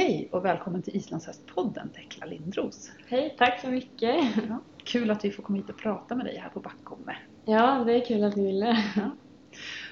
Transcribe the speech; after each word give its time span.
Hej 0.00 0.28
och 0.32 0.44
välkommen 0.44 0.82
till 0.82 0.96
Islandshästpodden 0.96 1.88
Tekla 1.88 2.26
Lindros. 2.26 2.90
Hej, 3.08 3.34
tack 3.38 3.60
så 3.60 3.68
mycket. 3.68 4.16
Ja, 4.48 4.58
kul 4.84 5.10
att 5.10 5.24
vi 5.24 5.30
får 5.30 5.42
komma 5.42 5.58
hit 5.58 5.70
och 5.70 5.78
prata 5.78 6.14
med 6.14 6.26
dig 6.26 6.38
här 6.38 6.48
på 6.48 6.60
Backholme. 6.60 7.16
Ja, 7.44 7.84
det 7.86 7.92
är 7.92 8.06
kul 8.06 8.24
att 8.24 8.34
du 8.34 8.42
ville. 8.42 8.84
Ja. 8.96 9.10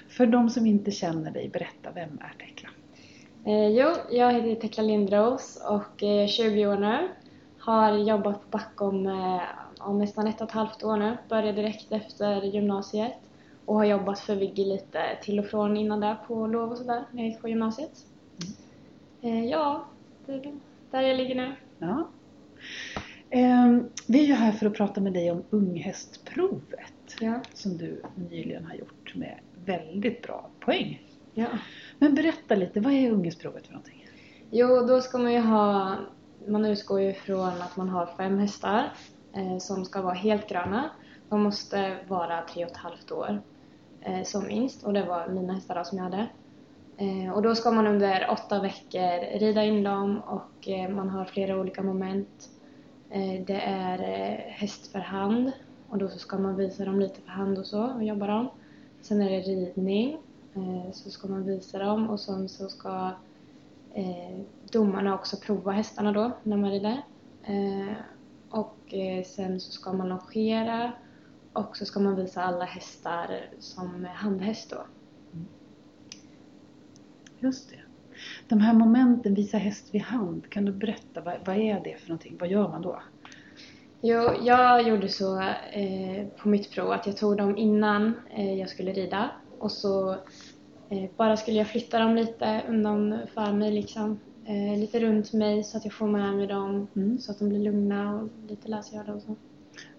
För 0.08 0.26
de 0.26 0.50
som 0.50 0.66
inte 0.66 0.90
känner 0.90 1.30
dig, 1.30 1.48
berätta, 1.48 1.90
vem 1.94 2.18
är 2.20 2.46
Tekla? 2.46 2.68
Eh, 3.44 3.68
jo, 3.68 3.94
jag 4.10 4.32
heter 4.32 4.60
Tekla 4.60 4.82
Lindros 4.82 5.62
och 5.68 6.02
är 6.02 6.26
20 6.26 6.66
år 6.66 6.76
nu. 6.76 7.08
Har 7.58 7.92
jobbat 7.92 8.42
på 8.42 8.48
Backholme 8.50 9.40
om 9.78 9.98
nästan 9.98 10.26
ett 10.26 10.40
och 10.40 10.48
ett 10.48 10.54
halvt 10.54 10.84
år 10.84 10.96
nu. 10.96 11.16
Började 11.28 11.52
direkt 11.52 11.92
efter 11.92 12.42
gymnasiet 12.42 13.14
och 13.64 13.74
har 13.74 13.84
jobbat 13.84 14.20
för 14.20 14.36
Vigge 14.36 14.64
lite 14.64 15.18
till 15.22 15.38
och 15.38 15.46
från 15.46 15.76
innan 15.76 16.00
det 16.00 16.16
på 16.26 16.46
lov 16.46 16.70
och 16.70 16.78
sådär 16.78 17.04
när 17.10 17.22
jag 17.22 17.30
gick 17.30 17.40
på 17.40 17.48
gymnasiet. 17.48 18.04
Eh, 19.22 19.44
ja, 19.44 19.84
där 20.90 21.00
jag 21.02 21.16
ligger 21.16 21.34
nu. 21.34 21.52
Ja. 21.78 22.08
Ehm, 23.30 23.88
vi 24.06 24.20
är 24.22 24.26
ju 24.26 24.32
här 24.34 24.52
för 24.52 24.66
att 24.66 24.74
prata 24.74 25.00
med 25.00 25.12
dig 25.12 25.30
om 25.30 25.42
unghästprovet 25.50 27.16
Ja. 27.20 27.40
som 27.54 27.76
du 27.78 28.02
nyligen 28.30 28.64
har 28.64 28.74
gjort 28.74 29.14
med 29.14 29.38
väldigt 29.64 30.22
bra 30.22 30.50
poäng. 30.60 31.02
ja. 31.34 31.46
Men 31.98 32.14
berätta 32.14 32.54
lite, 32.54 32.80
vad 32.80 32.92
är 32.92 33.10
unghästprovet 33.10 33.66
för 33.66 33.72
någonting? 33.72 34.06
Jo, 34.50 34.86
då 34.86 35.00
ska 35.00 35.18
man 35.18 35.32
ju 35.32 35.40
ha... 35.40 35.96
Man 36.46 36.64
utgår 36.64 37.00
ju 37.00 37.12
från 37.12 37.48
att 37.48 37.76
man 37.76 37.88
har 37.88 38.06
fem 38.16 38.38
hästar 38.38 38.92
eh, 39.32 39.58
som 39.58 39.84
ska 39.84 40.02
vara 40.02 40.14
helt 40.14 40.48
gröna. 40.48 40.90
De 41.28 41.42
måste 41.42 41.98
vara 42.08 42.42
tre 42.42 42.64
och 42.64 42.70
ett 42.70 42.76
halvt 42.76 43.12
år 43.12 43.42
eh, 44.00 44.22
som 44.22 44.46
minst 44.46 44.84
och 44.84 44.92
det 44.92 45.04
var 45.04 45.28
mina 45.28 45.52
hästar 45.52 45.74
då 45.74 45.84
som 45.84 45.98
jag 45.98 46.04
hade. 46.04 46.26
Eh, 47.00 47.32
och 47.32 47.42
då 47.42 47.54
ska 47.54 47.70
man 47.70 47.86
under 47.86 48.30
åtta 48.30 48.60
veckor 48.62 49.38
rida 49.38 49.64
in 49.64 49.82
dem 49.82 50.20
och 50.20 50.68
eh, 50.68 50.90
man 50.90 51.08
har 51.08 51.24
flera 51.24 51.60
olika 51.60 51.82
moment. 51.82 52.50
Eh, 53.10 53.44
det 53.46 53.60
är 53.60 53.98
eh, 53.98 54.52
häst 54.52 54.92
för 54.92 54.98
hand 54.98 55.52
och 55.88 55.98
då 55.98 56.08
så 56.08 56.18
ska 56.18 56.38
man 56.38 56.56
visa 56.56 56.84
dem 56.84 57.00
lite 57.00 57.20
för 57.20 57.30
hand 57.30 57.58
och 57.58 57.66
så 57.66 57.82
och 57.82 58.04
jobba 58.04 58.26
dem. 58.26 58.48
Sen 59.02 59.22
är 59.22 59.30
det 59.30 59.40
ridning, 59.40 60.18
eh, 60.54 60.92
så 60.92 61.10
ska 61.10 61.28
man 61.28 61.44
visa 61.44 61.78
dem 61.78 62.10
och 62.10 62.20
sen 62.20 62.48
så 62.48 62.68
ska 62.68 63.10
eh, 63.94 64.38
domarna 64.72 65.14
också 65.14 65.36
prova 65.36 65.72
hästarna 65.72 66.12
då 66.12 66.30
när 66.42 66.56
man 66.56 66.70
rider. 66.70 67.02
Eh, 67.42 67.92
och 68.50 68.94
eh, 68.94 69.24
sen 69.24 69.60
så 69.60 69.72
ska 69.72 69.92
man 69.92 70.08
longera 70.08 70.92
och 71.52 71.76
så 71.76 71.84
ska 71.84 72.00
man 72.00 72.16
visa 72.16 72.42
alla 72.42 72.64
hästar 72.64 73.50
som 73.58 74.04
handhäst 74.14 74.70
då. 74.70 74.78
Just 77.40 77.70
det. 77.70 77.76
De 78.48 78.60
här 78.60 78.72
momenten, 78.74 79.34
visa 79.34 79.58
häst 79.58 79.94
vid 79.94 80.02
hand, 80.02 80.50
kan 80.50 80.64
du 80.64 80.72
berätta, 80.72 81.20
vad, 81.20 81.34
vad 81.46 81.56
är 81.56 81.80
det 81.84 81.96
för 82.00 82.08
någonting? 82.08 82.36
Vad 82.40 82.48
gör 82.48 82.68
man 82.68 82.82
då? 82.82 83.02
Jo, 84.00 84.30
jag 84.42 84.88
gjorde 84.88 85.08
så 85.08 85.40
eh, 85.72 86.26
på 86.42 86.48
mitt 86.48 86.70
prov 86.70 86.90
att 86.90 87.06
jag 87.06 87.16
tog 87.16 87.36
dem 87.36 87.56
innan 87.56 88.12
eh, 88.36 88.54
jag 88.54 88.68
skulle 88.68 88.92
rida 88.92 89.30
och 89.58 89.72
så 89.72 90.10
eh, 90.90 91.10
bara 91.16 91.36
skulle 91.36 91.56
jag 91.58 91.66
flytta 91.66 91.98
dem 91.98 92.14
lite 92.16 92.62
undan 92.68 93.18
för 93.34 93.52
mig 93.52 93.72
liksom. 93.72 94.18
Eh, 94.44 94.78
lite 94.80 95.00
runt 95.00 95.32
mig 95.32 95.64
så 95.64 95.76
att 95.76 95.84
jag 95.84 95.94
får 95.94 96.06
med 96.06 96.34
mig 96.34 96.46
dem 96.46 96.86
Mm. 96.96 97.18
så 97.18 97.32
att 97.32 97.38
de 97.38 97.48
blir 97.48 97.58
lugna 97.58 98.14
och 98.14 98.28
lite 98.48 98.68
lösgjorda 98.68 99.14
och 99.14 99.22
så. 99.22 99.36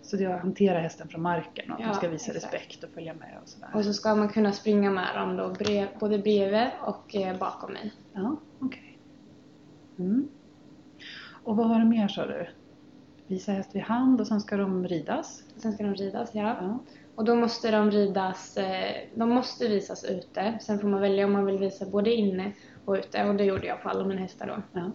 Så 0.09 0.17
det 0.17 0.23
är 0.23 0.29
att 0.29 0.41
hantera 0.41 0.79
hästen 0.79 1.07
från 1.07 1.21
marken 1.21 1.71
och 1.71 1.75
att 1.75 1.81
Ja, 1.81 1.87
de 1.87 1.93
ska 1.93 2.09
visa 2.09 2.31
exakt. 2.31 2.53
respekt 2.53 2.83
och 2.83 2.89
följa 2.89 3.13
med 3.13 3.37
och 3.43 3.49
sådär. 3.49 3.69
Och 3.73 3.85
så 3.85 3.93
ska 3.93 4.15
man 4.15 4.29
kunna 4.29 4.51
springa 4.51 4.91
med 4.91 5.15
dem 5.15 5.37
då 5.37 5.49
brev, 5.49 5.87
både 5.99 6.17
bredvid 6.19 6.67
och 6.81 7.15
eh, 7.15 7.37
bakom 7.37 7.73
mig. 7.73 7.93
Ja, 8.13 8.35
okej. 8.59 8.97
Mm. 9.99 10.27
Och 11.43 11.57
vad 11.57 11.69
var 11.69 11.79
det 11.79 11.85
mer 11.85 12.07
sa 12.07 12.25
du? 12.25 12.47
Visa 13.27 13.51
häst 13.51 13.75
vid 13.75 13.81
hand 13.81 14.21
och 14.21 14.27
sen 14.27 14.41
ska 14.41 14.57
de 14.57 14.87
ridas? 14.87 15.43
Sen 15.57 15.73
ska 15.73 15.83
de 15.83 15.95
ridas, 15.95 16.29
ja. 16.33 16.57
Ja. 16.61 16.79
Och 17.15 17.25
då 17.25 17.35
måste 17.35 17.71
de 17.71 17.91
ridas, 17.91 18.57
eh, 18.57 18.95
de 19.15 19.29
måste 19.29 19.67
visas 19.67 20.03
ute. 20.03 20.57
Sen 20.61 20.79
får 20.79 20.87
man 20.87 21.01
välja 21.01 21.25
om 21.25 21.31
man 21.31 21.45
vill 21.45 21.57
visa 21.57 21.85
både 21.85 22.13
inne 22.13 22.51
och 22.85 22.93
ute 22.93 23.29
och 23.29 23.35
det 23.35 23.43
gjorde 23.43 23.67
jag 23.67 23.83
på 23.83 23.89
alla 23.89 24.05
mina 24.05 24.21
hästar 24.21 24.47
då. 24.47 24.79
Ja. 24.79 24.91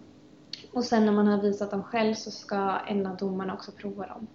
Och 0.73 0.83
sen 0.83 1.05
när 1.05 1.11
man 1.11 1.27
har 1.27 1.41
visat 1.41 1.71
dem 1.71 1.83
själv 1.83 2.13
så 2.13 2.31
ska 2.31 2.79
en 2.87 3.05
av 3.05 3.17
domarna 3.17 3.53
också 3.53 3.71
prova 3.71 4.07
dem. 4.07 4.27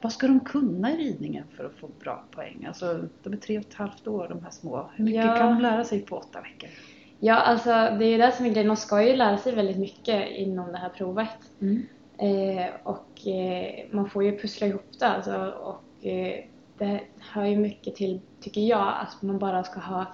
Vad 0.00 0.12
ska 0.12 0.26
de 0.26 0.40
kunna 0.40 0.92
i 0.92 0.96
ridningen 0.96 1.44
för 1.56 1.64
att 1.64 1.74
få 1.74 1.88
bra 2.00 2.24
poäng? 2.30 2.64
Alltså, 2.68 3.04
de 3.22 3.32
är 3.32 3.36
tre 3.36 3.58
och 3.58 3.64
ett 3.64 3.74
halvt 3.74 4.06
år 4.06 4.26
de 4.28 4.42
här 4.42 4.50
små. 4.50 4.90
Hur 4.94 5.04
mycket 5.04 5.24
Ja. 5.24 5.36
kan 5.36 5.54
de 5.54 5.62
lära 5.62 5.84
sig 5.84 6.00
på 6.00 6.16
åtta 6.16 6.40
veckor? 6.40 6.68
Ja, 7.20 7.34
alltså 7.34 7.70
det 7.70 8.04
är 8.04 8.10
ju 8.10 8.18
det 8.18 8.32
som 8.32 8.46
är 8.46 8.50
grejen. 8.50 8.66
De 8.68 8.76
ska 8.76 9.02
ju 9.02 9.16
lära 9.16 9.38
sig 9.38 9.54
väldigt 9.54 9.78
mycket 9.78 10.30
inom 10.30 10.72
det 10.72 10.78
här 10.78 10.88
provet. 10.88 11.28
Mm. 11.60 11.86
Eh, 12.18 12.66
och 12.82 13.26
eh, 13.26 13.84
man 13.90 14.10
får 14.10 14.24
ju 14.24 14.38
pussla 14.38 14.66
ihop 14.66 14.86
det 14.98 15.06
alltså, 15.06 15.36
och 15.46 16.06
eh, 16.06 16.44
det 16.78 17.00
hör 17.18 17.44
ju 17.44 17.56
mycket 17.56 17.96
till, 17.96 18.20
tycker 18.40 18.60
jag, 18.60 18.94
att 19.00 19.22
man 19.22 19.38
bara 19.38 19.64
ska 19.64 19.80
ha 19.80 20.06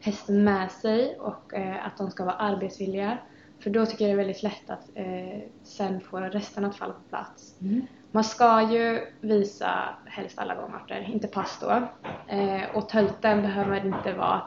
hästen 0.00 0.44
med 0.44 0.70
sig 0.70 1.16
och 1.18 1.54
eh, 1.54 1.86
att 1.86 1.96
de 1.98 2.10
ska 2.10 2.24
vara 2.24 2.34
arbetsvilliga. 2.34 3.18
För 3.62 3.70
då 3.70 3.86
tycker 3.86 4.04
jag 4.04 4.10
det 4.10 4.22
är 4.22 4.24
väldigt 4.26 4.42
lätt 4.42 4.70
att 4.70 4.88
eh, 4.94 5.40
sen 5.62 6.00
få 6.00 6.20
resten 6.20 6.64
att 6.64 6.76
falla 6.76 6.92
på 6.92 7.00
plats. 7.08 7.60
Mm. 7.60 7.86
Man 8.10 8.24
ska 8.24 8.62
ju 8.62 9.00
visa 9.20 9.70
helst 10.06 10.38
alla 10.38 10.54
gångarter, 10.54 11.08
inte 11.12 11.28
pass 11.28 11.58
då. 11.60 11.70
Eh, 12.34 12.62
och 12.76 12.88
tölten 12.88 13.42
behöver 13.42 13.86
inte 13.86 14.12
vara 14.12 14.42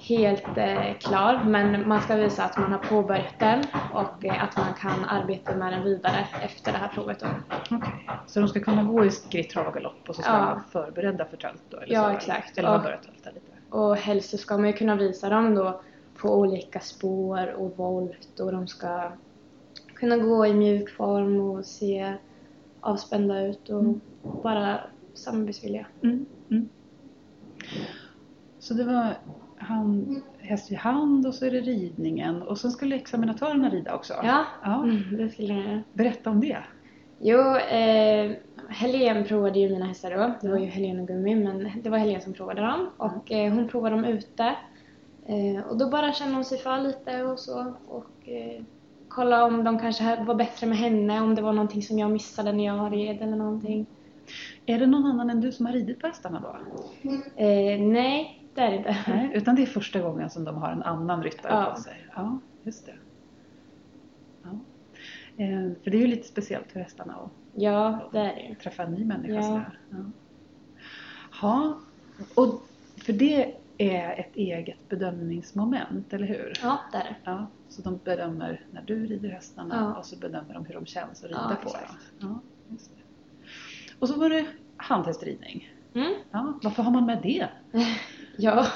helt 0.00 0.58
eh, 0.58 0.94
klar 1.00 1.44
men 1.44 1.88
man 1.88 2.00
ska 2.02 2.16
visa 2.16 2.44
att 2.44 2.58
man 2.58 2.72
har 2.72 2.78
påbörjat 2.78 3.38
den 3.38 3.64
och 3.92 4.24
eh, 4.24 4.44
att 4.44 4.56
man 4.56 4.74
kan 4.80 5.04
arbeta 5.04 5.54
med 5.56 5.72
den 5.72 5.84
vidare 5.84 6.26
efter 6.42 6.72
det 6.72 6.78
här 6.78 6.88
provet 6.88 7.20
då. 7.20 7.26
Okej. 7.76 8.08
Så 8.26 8.40
de 8.40 8.48
ska 8.48 8.60
kunna 8.60 8.82
gå 8.82 9.04
i 9.04 9.10
skritt, 9.10 9.50
trav 9.50 9.66
och 9.66 9.74
galopp 9.74 10.08
och 10.08 10.16
så 10.16 10.22
ska 10.22 10.30
Ja. 10.32 10.38
de 10.38 10.46
vara 10.46 10.62
förberedda 10.72 11.24
för 11.24 11.36
tölt 11.36 11.62
då? 11.68 11.76
Eller 11.76 11.94
Ja, 11.94 12.04
så, 12.04 12.10
exakt. 12.16 12.58
Eller 12.58 12.76
Och- 12.76 12.82
börjat 12.82 13.02
tölta 13.02 13.30
lite? 13.30 13.52
Och 13.70 13.96
helst 13.96 14.30
så 14.30 14.38
ska 14.38 14.56
man 14.58 14.66
ju 14.66 14.72
kunna 14.72 14.96
visa 14.96 15.28
dem 15.28 15.54
då 15.54 15.82
på 16.24 16.34
olika 16.38 16.80
spår 16.80 17.52
och 17.54 17.76
volt 17.76 18.40
och 18.40 18.52
de 18.52 18.66
ska 18.66 19.12
kunna 19.94 20.16
gå 20.16 20.46
i 20.46 20.54
mjuk 20.54 20.90
form 20.90 21.40
och 21.40 21.64
se 21.64 22.14
avspända 22.80 23.40
ut 23.46 23.68
och 23.68 23.80
Mm. 23.80 24.00
bara 24.42 24.80
samarbetsvilliga. 25.14 25.86
Mm. 26.02 26.26
Mm. 26.50 26.68
Så 28.58 28.74
det 28.74 28.84
var 28.84 29.16
hand, 29.56 30.22
häst 30.38 30.70
vid 30.70 30.78
hand 30.78 31.26
och 31.26 31.34
så 31.34 31.46
är 31.46 31.50
det 31.50 31.60
ridningen 31.60 32.42
och 32.42 32.58
sen 32.58 32.70
skulle 32.70 32.96
examinatörerna 32.96 33.70
rida 33.70 33.94
också? 33.94 34.14
Ja, 34.22 34.44
ja. 34.62 34.82
Mm, 34.84 35.16
det 35.16 35.28
skulle 35.28 35.54
jag. 35.54 35.80
Berätta 35.92 36.30
om 36.30 36.40
det. 36.40 36.58
Jo, 37.18 37.56
eh, 37.56 38.32
Helen 38.68 39.24
provade 39.24 39.58
ju 39.58 39.68
mina 39.70 39.86
hästar 39.86 40.10
då. 40.10 40.34
Det 40.40 40.48
var 40.48 40.58
ju 40.58 40.66
Helen 40.66 41.00
och 41.00 41.06
Gummi, 41.08 41.34
men 41.34 41.70
det 41.82 41.90
var 41.90 41.98
Helen 41.98 42.20
som 42.20 42.32
provade 42.32 42.60
dem. 42.60 42.90
Och 42.96 43.32
eh, 43.32 43.52
hon 43.52 43.68
provade 43.68 43.96
dem 43.96 44.04
ute. 44.04 44.54
Eh, 45.26 45.66
och 45.68 45.76
då 45.78 45.90
bara 45.90 46.12
kände 46.12 46.34
hon 46.34 46.44
sig 46.44 46.58
för 46.58 46.80
lite 46.80 47.22
och 47.24 47.38
så. 47.38 47.74
Och 47.88 48.28
eh, 48.28 48.62
kolla 49.08 49.44
om 49.44 49.64
de 49.64 49.78
kanske 49.78 50.24
var 50.24 50.34
bättre 50.34 50.66
med 50.66 50.78
henne, 50.78 51.20
om 51.20 51.34
det 51.34 51.42
var 51.42 51.52
någonting 51.52 51.82
som 51.82 51.98
jag 51.98 52.10
missade 52.10 52.52
när 52.52 52.64
jag 52.64 52.92
red 52.92 53.22
eller 53.22 53.36
någonting. 53.36 53.86
Är 54.66 54.78
det 54.78 54.86
någon 54.86 55.04
annan 55.06 55.30
än 55.30 55.40
du 55.40 55.52
som 55.52 55.66
har 55.66 55.72
ridit 55.72 56.00
på 56.00 56.06
hästarna 56.06 56.40
då? 56.40 56.56
Eh, 57.36 57.80
nej, 57.80 58.40
det 58.54 58.60
är 58.60 58.70
det 58.70 58.76
inte. 58.76 58.96
Nej, 59.08 59.30
utan 59.34 59.54
det 59.56 59.62
är 59.62 59.66
första 59.66 60.00
gången 60.00 60.30
som 60.30 60.44
de 60.44 60.56
har 60.56 60.72
en 60.72 60.82
annan 60.82 61.22
ryttare 61.22 61.52
Ja. 61.52 61.72
på 61.74 61.80
sig? 61.80 62.06
Ja, 62.16 62.38
just 62.62 62.86
det. 62.86 62.94
Ja. 64.42 64.50
Eh, 65.44 65.70
för 65.84 65.90
det 65.90 65.96
är 65.96 66.00
ju 66.00 66.06
lite 66.06 66.28
speciellt 66.28 66.72
för 66.72 66.80
hästarna 66.80 67.14
att 67.14 67.30
Ja, 67.54 67.98
det 68.12 68.18
är 68.18 68.34
det 68.34 68.40
ju. 68.48 68.54
träffa 68.54 68.82
en 68.82 68.92
ny 68.92 69.04
människa 69.04 69.34
Ja. 69.34 69.42
sådär. 69.42 69.78
Ja. 69.90 69.96
ja, 71.42 71.78
och 72.34 72.62
för 73.04 73.12
det 73.12 73.54
är 73.78 74.20
ett 74.20 74.36
eget 74.36 74.88
bedömningsmoment, 74.88 76.12
eller 76.12 76.26
hur? 76.26 76.52
Ja, 76.62 76.78
det 76.92 76.98
är 76.98 77.02
det. 77.04 77.16
Ja, 77.24 77.46
så 77.68 77.82
de 77.82 78.00
bedömer 78.04 78.60
när 78.70 78.82
du 78.82 79.06
rider 79.06 79.28
hästarna 79.28 79.74
Ja. 79.94 79.98
och 79.98 80.06
så 80.06 80.16
bedömer 80.18 80.54
de 80.54 80.64
hur 80.66 80.74
de 80.74 80.86
känns 80.86 81.24
att 81.24 81.30
rida 81.30 81.56
Ja, 81.62 81.70
på 81.70 81.76
dem. 81.76 81.96
Ja, 82.20 82.40
just 82.72 82.90
det. 82.90 83.02
Och 83.98 84.08
så 84.08 84.20
var 84.20 84.28
det 84.30 84.46
handhästridning. 84.76 85.68
Mm. 85.94 86.14
Ja, 86.30 86.58
varför 86.62 86.82
har 86.82 86.90
man 86.92 87.06
med 87.06 87.18
det? 87.22 87.48
Ja, 88.36 88.66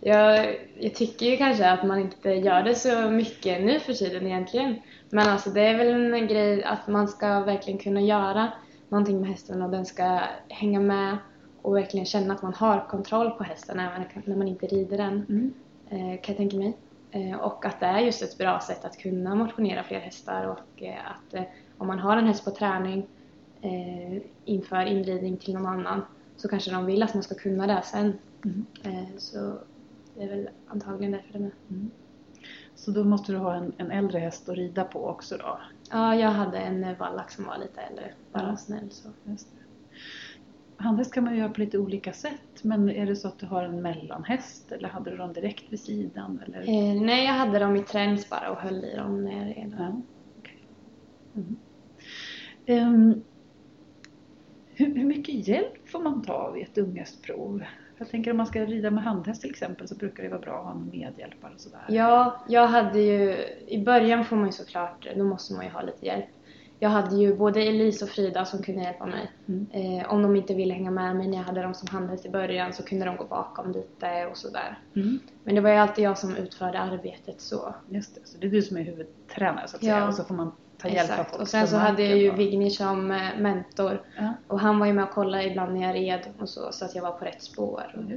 jag, 0.00 0.56
jag 0.78 0.94
tycker 0.94 1.26
ju 1.26 1.36
kanske 1.36 1.70
att 1.70 1.86
man 1.86 2.00
inte 2.00 2.30
gör 2.30 2.62
det 2.62 2.74
så 2.74 3.10
mycket 3.10 3.62
nu 3.64 3.80
för 3.80 3.92
tiden 3.92 4.26
egentligen. 4.26 4.76
Men 5.10 5.28
alltså 5.28 5.50
det 5.50 5.60
är 5.60 5.78
väl 5.78 6.14
en 6.14 6.26
grej 6.26 6.64
att 6.64 6.88
man 6.88 7.08
ska 7.08 7.40
verkligen 7.40 7.78
kunna 7.78 8.00
göra 8.00 8.52
någonting 8.88 9.20
med 9.20 9.28
hästen 9.30 9.62
och 9.62 9.70
den 9.70 9.86
ska 9.86 10.20
hänga 10.48 10.80
med 10.80 11.16
och 11.62 11.76
verkligen 11.76 12.06
känna 12.06 12.34
att 12.34 12.42
man 12.42 12.54
har 12.54 12.86
kontroll 12.88 13.30
på 13.30 13.44
hästen 13.44 13.80
även 13.80 14.04
när 14.24 14.36
man 14.36 14.48
inte 14.48 14.66
rider 14.66 14.96
den, 14.98 15.26
Mm. 15.28 15.52
eh, 15.88 16.20
kan 16.20 16.32
jag 16.32 16.36
tänka 16.36 16.56
mig. 16.56 16.76
Eh, 17.10 17.36
och 17.40 17.64
att 17.64 17.80
det 17.80 17.86
är 17.86 17.98
just 17.98 18.22
ett 18.22 18.38
bra 18.38 18.60
sätt 18.60 18.84
att 18.84 18.98
kunna 18.98 19.34
motionera 19.34 19.82
fler 19.82 20.00
hästar 20.00 20.46
och 20.46 20.82
eh, 20.82 20.94
att 21.06 21.46
om 21.78 21.86
man 21.86 21.98
har 21.98 22.16
en 22.16 22.26
häst 22.26 22.44
på 22.44 22.50
träning 22.50 23.06
inför 24.44 24.84
inridning 24.86 25.36
till 25.36 25.54
någon 25.54 25.66
annan 25.66 26.02
så 26.36 26.48
kanske 26.48 26.70
de 26.70 26.86
vill 26.86 27.02
att 27.02 27.14
man 27.14 27.22
ska 27.22 27.34
kunna 27.34 27.66
det 27.66 27.82
sen. 27.84 28.18
Mm. 28.44 28.66
Så 29.18 29.58
det 30.14 30.22
är 30.22 30.28
väl 30.28 30.48
antagligen 30.66 31.12
därför 31.12 31.32
det 31.32 31.38
med. 31.38 31.50
Mm. 31.70 31.90
Så 32.74 32.90
då 32.90 33.04
måste 33.04 33.32
du 33.32 33.38
ha 33.38 33.54
en, 33.54 33.72
en 33.76 33.90
äldre 33.90 34.18
häst 34.18 34.48
att 34.48 34.56
rida 34.56 34.84
på 34.84 35.06
också 35.08 35.36
då? 35.36 35.58
Ja, 35.90 36.14
jag 36.14 36.30
hade 36.30 36.58
en 36.58 36.94
vallack 36.98 37.30
som 37.30 37.44
var 37.46 37.58
lite 37.58 37.80
äldre, 37.80 38.12
bara 38.32 38.48
Ja. 38.48 38.56
snäll 38.56 38.90
så. 38.90 39.08
Just 39.24 39.48
det. 39.52 39.59
Handhäst 40.80 41.14
kan 41.14 41.24
man 41.24 41.36
göra 41.36 41.48
på 41.48 41.60
lite 41.60 41.78
olika 41.78 42.12
sätt 42.12 42.64
men 42.64 42.90
är 42.90 43.06
det 43.06 43.16
så 43.16 43.28
att 43.28 43.38
du 43.38 43.46
har 43.46 43.62
en 43.62 43.82
mellanhäst 43.82 44.72
eller 44.72 44.88
hade 44.88 45.10
du 45.10 45.16
dem 45.16 45.32
direkt 45.32 45.72
vid 45.72 45.80
sidan? 45.80 46.42
Eller? 46.46 46.60
Eh, 46.60 47.02
nej, 47.02 47.24
jag 47.24 47.32
hade 47.32 47.58
dem 47.58 47.76
i 47.76 47.82
träns 47.82 48.30
bara 48.30 48.50
och 48.50 48.56
höll 48.56 48.84
i 48.84 48.96
dem 48.96 49.24
när 49.24 49.32
jag 49.32 49.56
red. 49.56 49.76
Ja, 49.78 50.02
okej. 50.38 50.68
Mm. 51.34 51.56
Ehm, 52.66 53.22
hur, 54.66 54.94
hur 54.94 55.04
mycket 55.04 55.48
hjälp 55.48 55.88
får 55.88 56.02
man 56.02 56.22
ta 56.22 56.50
vid 56.50 56.62
ett 56.62 56.78
unghästprov? 56.78 57.64
Jag 57.98 58.08
tänker 58.08 58.30
om 58.30 58.36
man 58.36 58.46
ska 58.46 58.66
rida 58.66 58.90
med 58.90 59.04
handhäst 59.04 59.40
till 59.40 59.50
exempel 59.50 59.88
så 59.88 59.94
brukar 59.94 60.22
det 60.22 60.28
vara 60.28 60.40
bra 60.40 60.58
att 60.58 60.64
ha 60.64 60.72
en 60.72 60.90
medhjälpare 60.90 61.54
och 61.54 61.60
sådär. 61.60 61.84
Ja, 61.88 62.44
jag 62.48 62.66
hade 62.66 63.00
ju, 63.00 63.36
i 63.66 63.84
början 63.84 64.24
får 64.24 64.36
man 64.36 64.46
ju 64.46 64.52
såklart, 64.52 65.06
då 65.16 65.24
måste 65.24 65.54
man 65.54 65.64
ju 65.64 65.70
ha 65.70 65.82
lite 65.82 66.06
hjälp. 66.06 66.26
Jag 66.82 66.90
hade 66.90 67.16
ju 67.16 67.36
både 67.36 67.62
Elise 67.62 68.04
och 68.04 68.10
Frida 68.10 68.44
som 68.44 68.62
kunde 68.62 68.82
hjälpa 68.82 69.06
mig. 69.06 69.30
Mm. 69.48 69.66
Eh, 69.70 70.12
om 70.12 70.22
de 70.22 70.36
inte 70.36 70.54
ville 70.54 70.74
hänga 70.74 70.90
med 70.90 71.16
mig 71.16 71.28
när 71.28 71.36
jag 71.38 71.44
hade 71.44 71.62
dem 71.62 71.74
som 71.74 71.88
handhäst 71.88 72.26
i 72.26 72.30
början 72.30 72.72
så 72.72 72.82
kunde 72.82 73.04
de 73.04 73.16
gå 73.16 73.24
bakom 73.24 73.72
lite 73.72 74.26
och 74.26 74.36
sådär. 74.36 74.78
Mm. 74.96 75.18
Men 75.44 75.54
det 75.54 75.60
var 75.60 75.70
ju 75.70 75.76
alltid 75.76 76.04
jag 76.04 76.18
som 76.18 76.36
utförde 76.36 76.78
arbetet 76.80 77.40
så. 77.40 77.74
Just 77.88 78.14
det, 78.14 78.20
så 78.24 78.38
det 78.38 78.46
är 78.46 78.50
du 78.50 78.62
som 78.62 78.76
är 78.76 78.82
huvudtränare 78.82 79.68
så 79.68 79.76
att 79.76 79.82
Ja. 79.82 79.94
säga 79.94 80.08
och 80.08 80.14
så 80.14 80.24
får 80.24 80.34
man 80.34 80.52
ta 80.78 80.88
hjälp 80.88 81.10
av 81.18 81.24
folk 81.24 81.40
Och 81.42 81.48
sen 81.48 81.68
så 81.68 81.76
hade 81.76 82.02
jag 82.02 82.18
ju 82.18 82.30
och- 82.30 82.38
Vigny 82.38 82.70
som 82.70 83.10
eh, 83.10 83.38
mentor. 83.38 84.02
Ja, 84.18 84.32
Och 84.46 84.60
han 84.60 84.78
var 84.78 84.86
ju 84.86 84.92
med 84.92 85.04
och 85.04 85.10
kollade 85.10 85.44
ibland 85.44 85.74
när 85.74 85.82
jag 85.86 85.94
red 85.94 86.20
och 86.40 86.48
så, 86.48 86.72
så 86.72 86.84
att 86.84 86.94
jag 86.94 87.02
var 87.02 87.12
på 87.12 87.24
rätt 87.24 87.42
spår 87.42 87.82
och, 87.94 88.12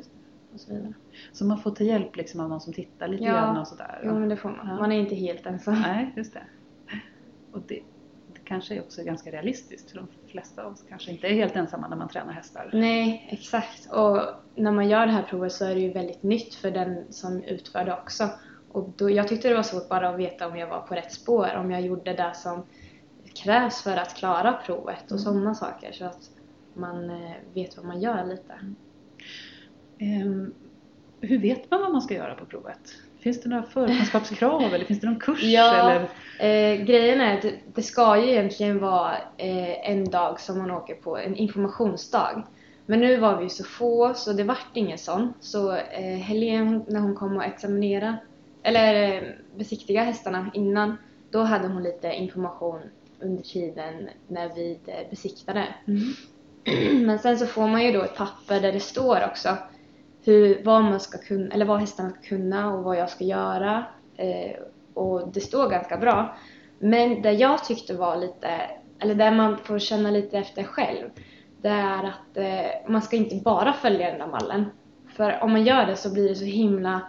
och 0.54 0.60
så 0.60 0.74
vidare. 0.74 0.94
Så 1.32 1.46
man 1.46 1.58
får 1.58 1.72
ta 1.72 1.84
hjälp 1.84 2.16
liksom 2.16 2.40
av 2.40 2.50
någon 2.50 2.62
som 2.62 2.74
tittar 2.74 3.08
lite 3.08 3.24
Ja. 3.24 3.32
grann 3.32 3.58
och 3.58 3.68
sådär? 3.68 4.02
Jo 4.04 4.20
men 4.20 4.30
det 4.30 4.38
får 4.38 4.50
man. 4.50 4.68
Ja. 4.68 4.76
Man 4.80 4.92
är 4.92 5.00
inte 5.00 5.16
helt 5.16 5.46
ensam. 5.46 5.82
Nej, 5.82 6.14
just 6.18 6.34
det. 6.34 6.44
Och 7.52 7.62
det, 7.68 7.80
kanske 8.46 8.76
är 8.76 8.82
också 8.82 9.04
ganska 9.04 9.32
realistiskt 9.32 9.92
för 9.92 9.98
de 9.98 10.08
flesta 10.28 10.64
av 10.64 10.72
oss 10.74 10.84
kanske 10.90 11.12
inte 11.12 11.28
är 11.28 11.34
helt 11.34 11.56
ensamma 11.56 11.88
när 11.88 11.98
man 11.98 12.10
tränar 12.10 12.34
hästar. 12.34 12.70
Nej, 12.74 13.28
exakt. 13.30 13.92
Och 13.92 14.20
när 14.56 14.72
man 14.72 14.90
gör 14.90 15.06
det 15.06 15.12
här 15.12 15.24
provet 15.24 15.52
så 15.52 15.66
är 15.66 15.76
det 15.76 15.82
ju 15.82 15.94
väldigt 15.94 16.24
nytt 16.24 16.56
för 16.56 16.72
den 16.72 17.14
som 17.14 17.44
utför 17.44 17.86
det 17.86 17.94
också. 17.94 18.30
Och 18.68 18.90
då, 18.98 19.10
jag 19.10 19.28
tyckte 19.28 19.50
det 19.50 19.56
var 19.56 19.64
svårt 19.64 19.90
bara 19.90 20.10
att 20.10 20.20
veta 20.20 20.48
om 20.48 20.56
jag 20.58 20.68
var 20.68 20.82
på 20.82 20.96
rätt 20.96 21.12
spår, 21.14 21.56
om 21.56 21.72
jag 21.72 21.82
gjorde 21.82 22.14
det 22.14 22.34
som 22.36 22.66
krävs 23.44 23.82
för 23.82 23.98
att 23.98 24.16
klara 24.16 24.54
provet 24.54 25.04
och 25.04 25.12
Mm. 25.12 25.24
sådana 25.24 25.56
saker. 25.56 25.92
Så 25.92 26.06
att 26.06 26.30
man 26.74 27.10
eh, 27.10 27.32
vet 27.54 27.78
vad 27.78 27.86
man 27.86 28.02
gör 28.02 28.26
lite. 28.26 28.54
Ehm, 30.00 30.54
hur 31.22 31.38
vet 31.40 31.72
man 31.72 31.82
vad 31.82 31.92
man 31.92 32.02
ska 32.02 32.14
göra 32.14 32.36
på 32.36 32.46
provet? 32.46 32.80
Finns 33.24 33.42
det 33.42 33.50
några 33.50 33.64
förkunskapskrav 33.64 34.74
eller 34.74 34.86
finns 34.86 35.00
det 35.00 35.08
någon 35.08 35.20
kurs? 35.20 35.44
Ja, 35.44 35.94
eh, 36.40 36.76
grejen 36.76 37.22
är 37.22 37.38
att 37.38 37.46
det, 37.76 37.82
ska 37.82 38.18
ju 38.18 38.30
egentligen 38.32 38.80
vara 38.80 39.16
eh, 39.38 39.90
en 39.90 40.10
dag 40.10 40.40
som 40.40 40.58
man 40.58 40.72
åker 40.72 40.96
på, 40.96 41.18
en 41.18 41.36
informationsdag. 41.36 42.44
Men 42.86 43.00
nu 43.00 43.18
var 43.18 43.42
vi 43.42 43.50
så 43.50 43.64
få 43.64 44.14
så 44.14 44.34
det 44.34 44.44
vart 44.44 44.68
ingen 44.74 44.98
sån. 44.98 45.34
Så 45.40 45.76
eh, 45.76 46.18
Helene 46.18 46.82
när 46.88 47.00
hon 47.00 47.16
kom 47.16 47.38
och 47.38 47.44
examinera, 47.44 48.18
eller 48.64 49.14
eh, 49.14 49.24
besiktiga 49.58 50.04
hästarna 50.04 50.52
innan, 50.54 50.98
då 51.32 51.40
hade 51.40 51.68
hon 51.68 51.84
lite 51.84 52.14
information 52.14 52.82
under 53.20 53.44
tiden 53.44 54.10
när 54.28 54.56
vi 54.56 54.80
eh, 54.86 55.10
besiktade. 55.10 55.68
Mm. 55.88 56.14
Men 57.06 57.20
sen 57.20 57.38
så 57.38 57.46
får 57.46 57.68
man 57.68 57.84
ju 57.84 57.92
då 57.92 58.02
ett 58.02 58.18
papper 58.18 58.62
där 58.62 58.72
det 58.72 58.80
står 58.80 59.26
också 59.26 59.58
hur, 60.24 60.64
vad 60.64 60.84
man 60.84 61.00
ska 61.00 61.18
kunna, 61.18 61.54
eller 61.54 61.66
vad 61.66 61.80
hästarna 61.80 62.10
ska 62.10 62.22
kunna 62.22 62.74
och 62.74 62.84
vad 62.84 62.98
jag 62.98 63.10
ska 63.10 63.24
göra. 63.24 63.86
Eh, 64.18 64.56
och 64.94 65.28
det 65.34 65.40
står 65.40 65.70
ganska 65.70 65.98
bra. 65.98 66.36
Men 66.80 67.22
det 67.22 67.32
jag 67.32 67.64
tyckte 67.64 67.94
var 67.94 68.16
lite, 68.16 68.62
eller 69.00 69.16
det 69.16 69.32
man 69.32 69.58
får 69.58 69.80
känna 69.80 70.12
lite 70.12 70.38
efter 70.38 70.64
själv, 70.64 71.10
det 71.62 71.70
är 71.70 72.04
att 72.04 72.38
eh, 72.38 72.92
man 72.92 73.02
ska 73.02 73.16
inte 73.16 73.36
bara 73.36 73.74
följa 73.74 74.10
den 74.10 74.20
där 74.20 74.28
mallen. 74.28 74.66
För 75.16 75.44
om 75.44 75.52
man 75.52 75.64
gör 75.64 75.86
det 75.86 75.96
så 75.96 76.14
blir 76.14 76.30
det 76.30 76.36
så 76.36 76.46
himla 76.46 77.02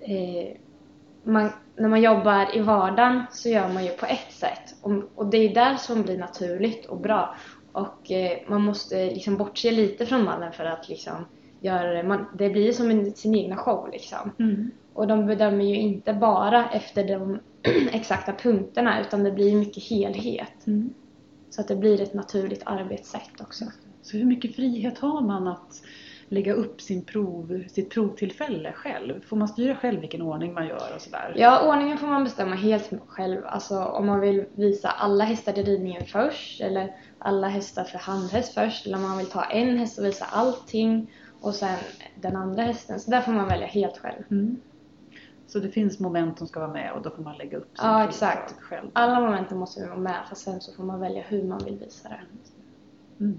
eh, 0.00 0.56
man, 1.22 1.52
när 1.76 1.88
man 1.88 2.02
jobbar 2.02 2.56
i 2.56 2.60
vardagen 2.60 3.22
så 3.30 3.48
gör 3.48 3.68
man 3.68 3.84
ju 3.84 3.90
på 3.90 4.06
ett 4.06 4.32
sätt 4.32 4.74
och, 4.82 4.92
och 5.14 5.26
det 5.26 5.36
är 5.36 5.54
där 5.54 5.74
som 5.74 6.02
blir 6.02 6.18
naturligt 6.18 6.86
och 6.86 7.00
bra. 7.00 7.34
Och 7.72 8.10
eh, 8.10 8.38
man 8.46 8.62
måste 8.62 9.10
liksom 9.10 9.36
bortse 9.36 9.70
lite 9.70 10.06
från 10.06 10.24
mallen 10.24 10.52
för 10.52 10.64
att 10.64 10.88
liksom 10.88 11.26
det. 11.74 12.02
Man, 12.02 12.26
det 12.38 12.50
blir 12.50 12.72
som 12.72 12.90
en, 12.90 13.12
sin 13.12 13.34
egna 13.34 13.56
show 13.56 13.88
liksom. 13.92 14.30
Mm. 14.38 14.70
Och 14.92 15.06
de 15.06 15.26
bedömer 15.26 15.64
ju 15.64 15.74
inte 15.74 16.12
bara 16.12 16.70
efter 16.70 17.08
de 17.08 17.38
exakta 17.92 18.32
punkterna 18.32 19.00
utan 19.00 19.24
det 19.24 19.30
blir 19.30 19.56
mycket 19.56 19.82
helhet. 19.82 20.66
Mm. 20.66 20.94
Så 21.50 21.60
att 21.60 21.68
det 21.68 21.76
blir 21.76 22.00
ett 22.00 22.14
naturligt 22.14 22.62
arbetssätt 22.66 23.40
också. 23.40 23.64
Så 24.02 24.16
hur 24.16 24.24
mycket 24.24 24.56
frihet 24.56 24.98
har 24.98 25.20
man 25.20 25.48
att 25.48 25.82
lägga 26.28 26.52
upp 26.52 26.80
sin 26.80 27.04
prov, 27.04 27.64
sitt 27.68 27.90
provtillfälle 27.90 28.72
själv? 28.72 29.20
Får 29.26 29.36
man 29.36 29.48
styra 29.48 29.76
själv 29.76 30.00
vilken 30.00 30.22
ordning 30.22 30.54
man 30.54 30.66
gör 30.66 30.94
och 30.94 31.00
sådär? 31.00 31.34
Ja, 31.36 31.68
ordningen 31.68 31.98
får 31.98 32.06
man 32.06 32.24
bestämma 32.24 32.54
helt 32.54 32.92
själv. 33.06 33.40
Alltså 33.46 33.84
om 33.84 34.06
man 34.06 34.20
vill 34.20 34.44
visa 34.54 34.88
alla 34.88 35.24
hästar 35.24 35.58
i 35.58 35.62
ridningen 35.62 36.04
först 36.06 36.60
eller 36.60 36.94
alla 37.18 37.48
hästar 37.48 37.84
för 37.84 37.98
handhäst 37.98 38.54
först 38.54 38.86
eller 38.86 38.96
om 38.96 39.02
man 39.02 39.18
vill 39.18 39.26
ta 39.26 39.44
en 39.44 39.78
häst 39.78 39.98
och 39.98 40.04
visa 40.04 40.24
allting 40.24 41.10
och 41.46 41.54
sen 41.54 41.78
den 42.20 42.36
andra 42.36 42.62
hästen. 42.62 43.00
Så 43.00 43.10
där 43.10 43.20
får 43.20 43.32
man 43.32 43.48
välja 43.48 43.66
helt 43.66 43.98
själv. 43.98 44.22
Mm. 44.30 44.56
Så 45.46 45.58
det 45.58 45.68
finns 45.68 46.00
moment 46.00 46.38
som 46.38 46.46
ska 46.46 46.60
vara 46.60 46.72
med 46.72 46.92
och 46.92 47.02
då 47.02 47.10
får 47.10 47.22
man 47.22 47.36
lägga 47.36 47.58
upp 47.58 47.78
sin 47.78 47.86
Ja, 47.86 48.04
exakt. 48.08 48.60
själv? 48.60 48.88
Alla 48.92 49.20
momenten 49.20 49.58
måste 49.58 49.86
vara 49.86 49.98
med 49.98 50.24
fast 50.28 50.42
sen 50.44 50.60
så 50.60 50.72
får 50.72 50.84
man 50.84 51.00
välja 51.00 51.22
hur 51.22 51.44
man 51.44 51.64
vill 51.64 51.78
visa 51.78 52.08
det. 52.08 52.20
Mm. 53.24 53.38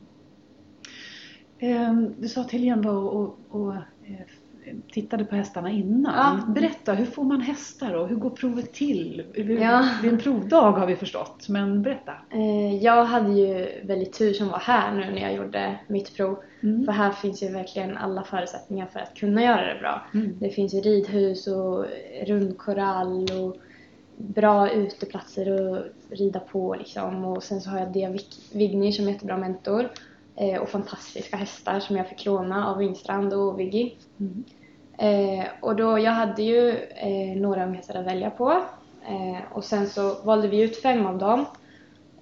Ehm, 1.59 2.15
Du 2.21 2.27
sa 2.27 2.41
att 2.41 2.49
var 2.81 2.91
och, 2.93 3.13
och, 3.15 3.37
och 3.49 3.73
eh, 3.75 3.81
tittade 4.91 5.25
på 5.25 5.35
hästarna 5.35 5.71
innan. 5.71 6.13
Ja. 6.47 6.53
Berätta, 6.53 6.93
hur 6.93 7.05
får 7.05 7.23
man 7.23 7.41
hästar 7.41 7.93
och 7.93 8.07
hur 8.07 8.15
går 8.15 8.29
provet 8.29 8.73
till? 8.73 9.23
Hur- 9.33 9.61
Ja. 9.61 9.89
Det 10.01 10.07
är 10.07 10.11
en 10.11 10.19
provdag 10.19 10.71
har 10.71 10.87
vi 10.87 10.95
förstått, 10.95 11.49
men 11.49 11.81
berätta. 11.81 12.11
Eh, 12.29 12.75
Jag 12.83 13.05
hade 13.05 13.31
ju 13.33 13.67
väldigt 13.83 14.13
tur 14.17 14.33
som 14.33 14.47
var 14.47 14.59
här 14.59 14.91
nu 14.95 15.11
när 15.11 15.21
jag 15.21 15.33
gjorde 15.35 15.79
mitt 15.87 16.15
prov. 16.15 16.37
Mm. 16.63 16.85
För 16.85 16.91
här 16.91 17.11
finns 17.11 17.43
ju 17.43 17.49
verkligen 17.51 17.97
alla 17.97 18.23
förutsättningar 18.23 18.85
för 18.85 18.99
att 18.99 19.13
kunna 19.15 19.43
göra 19.43 19.73
det 19.73 19.79
bra. 19.79 20.01
Mm. 20.13 20.37
Det 20.39 20.49
finns 20.49 20.73
ju 20.73 20.79
ridhus 20.81 21.47
och 21.47 21.85
rundkorall 22.27 23.27
och 23.31 23.57
bra 24.17 24.71
uteplatser 24.71 25.73
att 25.77 25.85
rida 26.19 26.39
på 26.39 26.75
liksom. 26.79 27.25
Och 27.25 27.43
sen 27.43 27.61
så 27.61 27.69
har 27.69 27.79
jag 27.79 27.93
Dia 27.93 28.09
Vik- 28.09 28.49
Vigny 28.53 28.91
som 28.91 29.07
är 29.07 29.11
jättebra 29.11 29.37
mentor. 29.37 29.89
Eh, 30.35 30.61
och 30.61 30.69
fantastiska 30.69 31.37
hästar 31.37 31.79
som 31.79 31.95
jag 31.97 32.09
fick 32.09 32.25
låna 32.25 32.67
av 32.67 32.77
Wingstrand 32.77 33.33
och 33.33 33.59
Viggy. 33.59 33.91
Mm. 34.19 34.43
Eh, 34.97 35.45
och 35.59 35.75
då, 35.75 35.99
jag 35.99 36.11
hade 36.11 36.41
ju 36.41 36.69
eh, 36.79 37.41
några 37.41 37.65
unghästar 37.65 37.95
att 37.95 38.05
välja 38.05 38.29
på. 38.29 38.51
Eh, 39.07 39.51
och 39.51 39.63
sen 39.63 39.87
så 39.87 40.15
valde 40.23 40.47
vi 40.47 40.61
ut 40.61 40.81
fem 40.81 41.05
av 41.05 41.17
dem. 41.17 41.45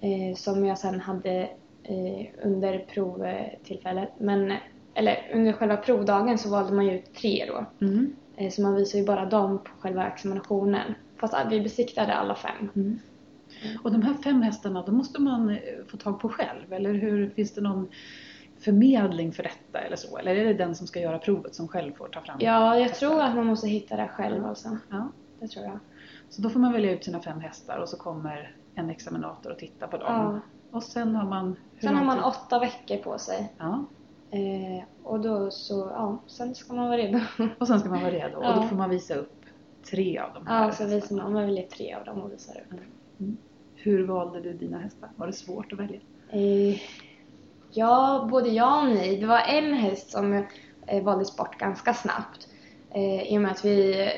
Eh, 0.01 0.35
som 0.35 0.65
jag 0.65 0.77
sen 0.77 0.99
hade 0.99 1.49
eh, 1.83 2.27
under 2.43 2.79
provtillfället. 2.79 4.09
Men, 4.17 4.53
eller 4.93 5.31
under 5.33 5.53
själva 5.53 5.77
provdagen 5.77 6.37
så 6.37 6.49
valde 6.49 6.73
man 6.73 6.85
ju 6.85 6.91
ut 6.91 7.13
tre 7.13 7.45
då. 7.47 7.85
Mm. 7.85 8.15
Eh, 8.37 8.51
så 8.51 8.61
man 8.61 8.75
visar 8.75 8.99
ju 8.99 9.05
bara 9.05 9.25
dem 9.25 9.57
på 9.57 9.69
själva 9.79 10.07
examinationen. 10.07 10.93
Fast 11.17 11.33
ah, 11.33 11.47
vi 11.49 11.61
besiktade 11.61 12.13
alla 12.13 12.35
fem. 12.35 12.69
Mm. 12.75 12.99
Och 13.83 13.91
de 13.91 14.01
här 14.01 14.13
fem 14.13 14.41
hästarna, 14.41 14.83
de 14.85 14.95
måste 14.95 15.21
man 15.21 15.57
få 15.87 15.97
tag 15.97 16.19
på 16.19 16.29
själv, 16.29 16.73
eller 16.73 16.93
hur? 16.93 17.29
Finns 17.29 17.53
det 17.53 17.61
någon 17.61 17.87
förmedling 18.65 19.31
för 19.31 19.43
detta 19.43 19.79
eller 19.79 19.95
så? 19.95 20.17
Eller 20.17 20.35
är 20.35 20.45
det 20.45 20.53
den 20.53 20.75
som 20.75 20.87
ska 20.87 20.99
göra 20.99 21.19
provet 21.19 21.55
som 21.55 21.67
själv 21.67 21.93
får 21.93 22.07
ta 22.07 22.21
fram 22.21 22.37
Ja, 22.39 22.75
jag 22.77 22.83
hästar? 22.87 23.07
tror 23.07 23.21
att 23.21 23.35
man 23.35 23.45
måste 23.45 23.67
hitta 23.67 23.95
det 23.95 24.07
själv 24.07 24.45
alltså. 24.45 24.77
Ja. 24.89 25.07
Det 25.39 25.47
tror 25.47 25.65
jag. 25.65 25.79
Så 26.29 26.41
då 26.41 26.49
får 26.49 26.59
man 26.59 26.73
välja 26.73 26.91
ut 26.91 27.03
sina 27.03 27.19
fem 27.21 27.39
hästar 27.39 27.77
och 27.77 27.89
så 27.89 27.97
kommer 27.97 28.55
en 28.75 28.89
examinator 28.89 29.51
och 29.51 29.57
tittar 29.57 29.87
på 29.87 29.97
dem. 29.97 30.05
Ja. 30.13 30.39
Och 30.71 30.83
sen 30.83 31.15
har 31.15 31.25
man... 31.29 31.55
Sen 31.81 31.95
har 31.95 32.05
man 32.05 32.15
tid? 32.17 32.25
åtta 32.25 32.59
veckor 32.59 32.97
på 32.97 33.17
sig. 33.17 33.53
Ja. 33.57 33.85
Eh, 34.31 34.83
och 35.03 35.19
då 35.19 35.51
så, 35.51 35.91
ja, 35.93 36.17
sen 36.27 36.55
ska 36.55 36.73
man 36.73 36.85
vara 36.87 36.97
redo. 36.97 37.19
Och 37.59 37.67
sen 37.67 37.79
ska 37.79 37.89
man 37.89 38.01
vara 38.01 38.11
redo 38.11 38.37
och 38.37 38.43
då 38.43 38.49
Ja. 38.61 38.67
får 38.67 38.75
man 38.75 38.89
visa 38.89 39.15
upp 39.15 39.31
tre 39.91 40.19
av 40.19 40.33
de 40.33 40.47
här 40.47 40.65
ja, 40.65 40.71
så 40.71 40.85
visar 40.85 41.15
man, 41.15 41.33
man 41.33 41.45
väljer 41.45 41.67
tre 41.67 41.93
av 41.93 42.05
dem 42.05 42.21
och 42.21 42.31
visar 42.31 42.53
upp. 42.53 42.79
Hur 43.75 44.07
valde 44.07 44.41
du 44.41 44.53
dina 44.53 44.77
hästar? 44.79 45.09
Var 45.15 45.27
det 45.27 45.33
svårt 45.33 45.73
att 45.73 45.79
välja? 45.79 45.99
Eh, 46.29 46.79
ja, 47.77 48.27
både 48.31 48.49
ja 48.49 48.81
och 48.81 48.87
nej. 48.87 49.17
Det 49.17 49.25
var 49.25 49.39
en 49.39 49.73
häst 49.73 50.11
som 50.11 50.45
eh, 50.87 51.03
valdes 51.03 51.35
bort 51.35 51.57
ganska 51.57 51.93
snabbt. 51.93 52.47
Eh, 52.91 53.33
I 53.33 53.37
och 53.37 53.41
med 53.41 53.51
att 53.51 53.65
vi, 53.65 54.09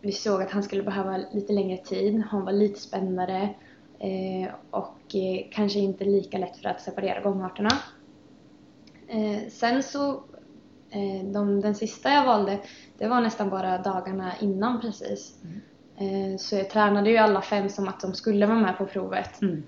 vi 0.00 0.12
såg 0.12 0.42
att 0.42 0.50
han 0.50 0.62
skulle 0.62 0.82
behöva 0.82 1.16
lite 1.32 1.52
längre 1.52 1.76
tid. 1.76 2.22
Han 2.30 2.44
var 2.44 2.52
lite 2.52 2.80
spännare 2.80 3.54
eh, 3.98 4.52
och 4.70 4.98
kanske 5.50 5.78
inte 5.78 6.04
lika 6.04 6.38
lätt 6.38 6.56
för 6.56 6.68
att 6.68 6.80
separera 6.80 7.20
gångarterna. 7.20 7.70
Sen 9.50 9.82
så, 9.82 10.22
de, 11.32 11.60
den 11.60 11.74
sista 11.74 12.10
jag 12.10 12.24
valde, 12.24 12.58
det 12.98 13.08
var 13.08 13.20
nästan 13.20 13.50
bara 13.50 13.78
dagarna 13.78 14.32
innan 14.40 14.80
precis. 14.80 15.38
Mm. 15.98 16.38
Så 16.38 16.56
jag 16.56 16.70
tränade 16.70 17.10
ju 17.10 17.16
alla 17.16 17.42
fem 17.42 17.68
som 17.68 17.88
att 17.88 18.00
de 18.00 18.14
skulle 18.14 18.46
vara 18.46 18.58
med 18.58 18.78
på 18.78 18.86
provet. 18.86 19.42
Mm. 19.42 19.62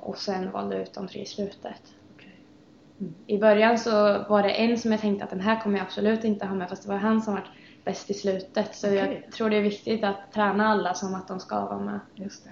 Och 0.00 0.18
sen 0.18 0.50
valde 0.50 0.74
jag 0.74 0.82
ut 0.82 0.94
de 0.94 1.08
tre 1.08 1.22
i 1.22 1.26
slutet. 1.26 1.94
I 3.26 3.38
början 3.38 3.78
så 3.78 3.90
var 4.28 4.42
det 4.42 4.50
en 4.50 4.78
som 4.78 4.92
jag 4.92 5.00
tänkte 5.00 5.24
att 5.24 5.30
den 5.30 5.40
här 5.40 5.60
kommer 5.60 5.78
jag 5.78 5.84
absolut 5.84 6.24
inte 6.24 6.46
ha 6.46 6.54
med 6.54 6.68
fast 6.68 6.82
det 6.82 6.88
var 6.88 6.96
han 6.96 7.22
som 7.22 7.34
var 7.34 7.48
bäst 7.84 8.10
i 8.10 8.14
slutet. 8.14 8.74
Så 8.74 8.86
Okej. 8.86 9.22
jag 9.24 9.32
tror 9.32 9.50
det 9.50 9.56
är 9.56 9.62
viktigt 9.62 10.04
att 10.04 10.32
träna 10.32 10.68
alla 10.68 10.94
som 10.94 11.14
att 11.14 11.28
de 11.28 11.40
ska 11.40 11.60
vara 11.66 11.80
med. 11.80 12.00
Just 12.14 12.44
det. 12.44 12.50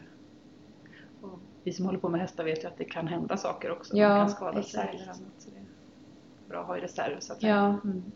Och 1.27 1.39
vi 1.63 1.73
som 1.73 1.87
håller 1.87 1.99
på 1.99 2.09
med 2.09 2.21
hästar 2.21 2.45
vet 2.45 2.65
ju 2.65 2.69
att 2.69 2.79
det 2.79 2.85
kan 2.85 3.07
hända 3.07 3.37
saker 3.37 3.71
också. 3.71 3.97
Ja, 3.97 4.09
Man 4.09 4.19
kan 4.19 4.31
skada 4.31 4.63
sig 4.63 4.89
eller 4.89 5.03
annat. 5.03 5.17
Så 5.39 5.51
det 5.51 5.57
är 5.57 5.65
bra 6.49 6.61
att 6.61 6.67
ha 6.67 6.79
i 6.79 6.81
reserv 6.81 7.21
så 7.21 7.33
att 7.33 7.41
säga. 7.41 7.57
Ja. 7.57 7.91
Mm. 7.91 8.13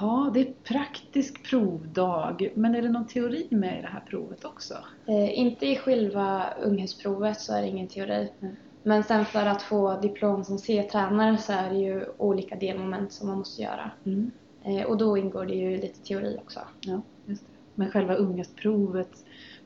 Ja, 0.00 0.30
det 0.34 0.40
är 0.40 0.52
praktisk 0.52 1.50
provdag. 1.50 2.52
Men 2.54 2.74
är 2.74 2.82
det 2.82 2.88
någon 2.88 3.06
teori 3.06 3.48
med 3.50 3.78
i 3.78 3.82
det 3.82 3.88
här 3.88 4.00
provet 4.00 4.44
också? 4.44 4.74
Eh, 5.06 5.38
inte 5.38 5.66
i 5.66 5.76
själva 5.76 6.54
unghästprovet 6.62 7.40
så 7.40 7.54
är 7.54 7.62
det 7.62 7.68
ingen 7.68 7.88
teori. 7.88 8.32
Mm. 8.40 8.56
Men 8.86 9.02
sen 9.04 9.24
för 9.24 9.46
att 9.46 9.62
få 9.62 10.00
diplom 10.00 10.44
som 10.44 10.58
C-tränare 10.58 11.38
så 11.38 11.52
är 11.52 11.70
det 11.70 11.76
ju 11.78 12.04
olika 12.18 12.56
delmoment 12.56 13.12
som 13.12 13.28
man 13.28 13.38
måste 13.38 13.62
göra. 13.62 13.90
Mm. 14.06 14.30
Eh, 14.64 14.82
och 14.86 14.96
då 14.96 15.18
ingår 15.18 15.44
det 15.46 15.54
ju 15.54 15.76
lite 15.80 15.98
teori 16.04 16.38
också. 16.44 16.60
Ja, 16.80 17.00
just 17.26 17.42
det. 17.42 17.48
Men 17.74 17.90
själva 17.90 18.14
ungestprovet 18.14 19.10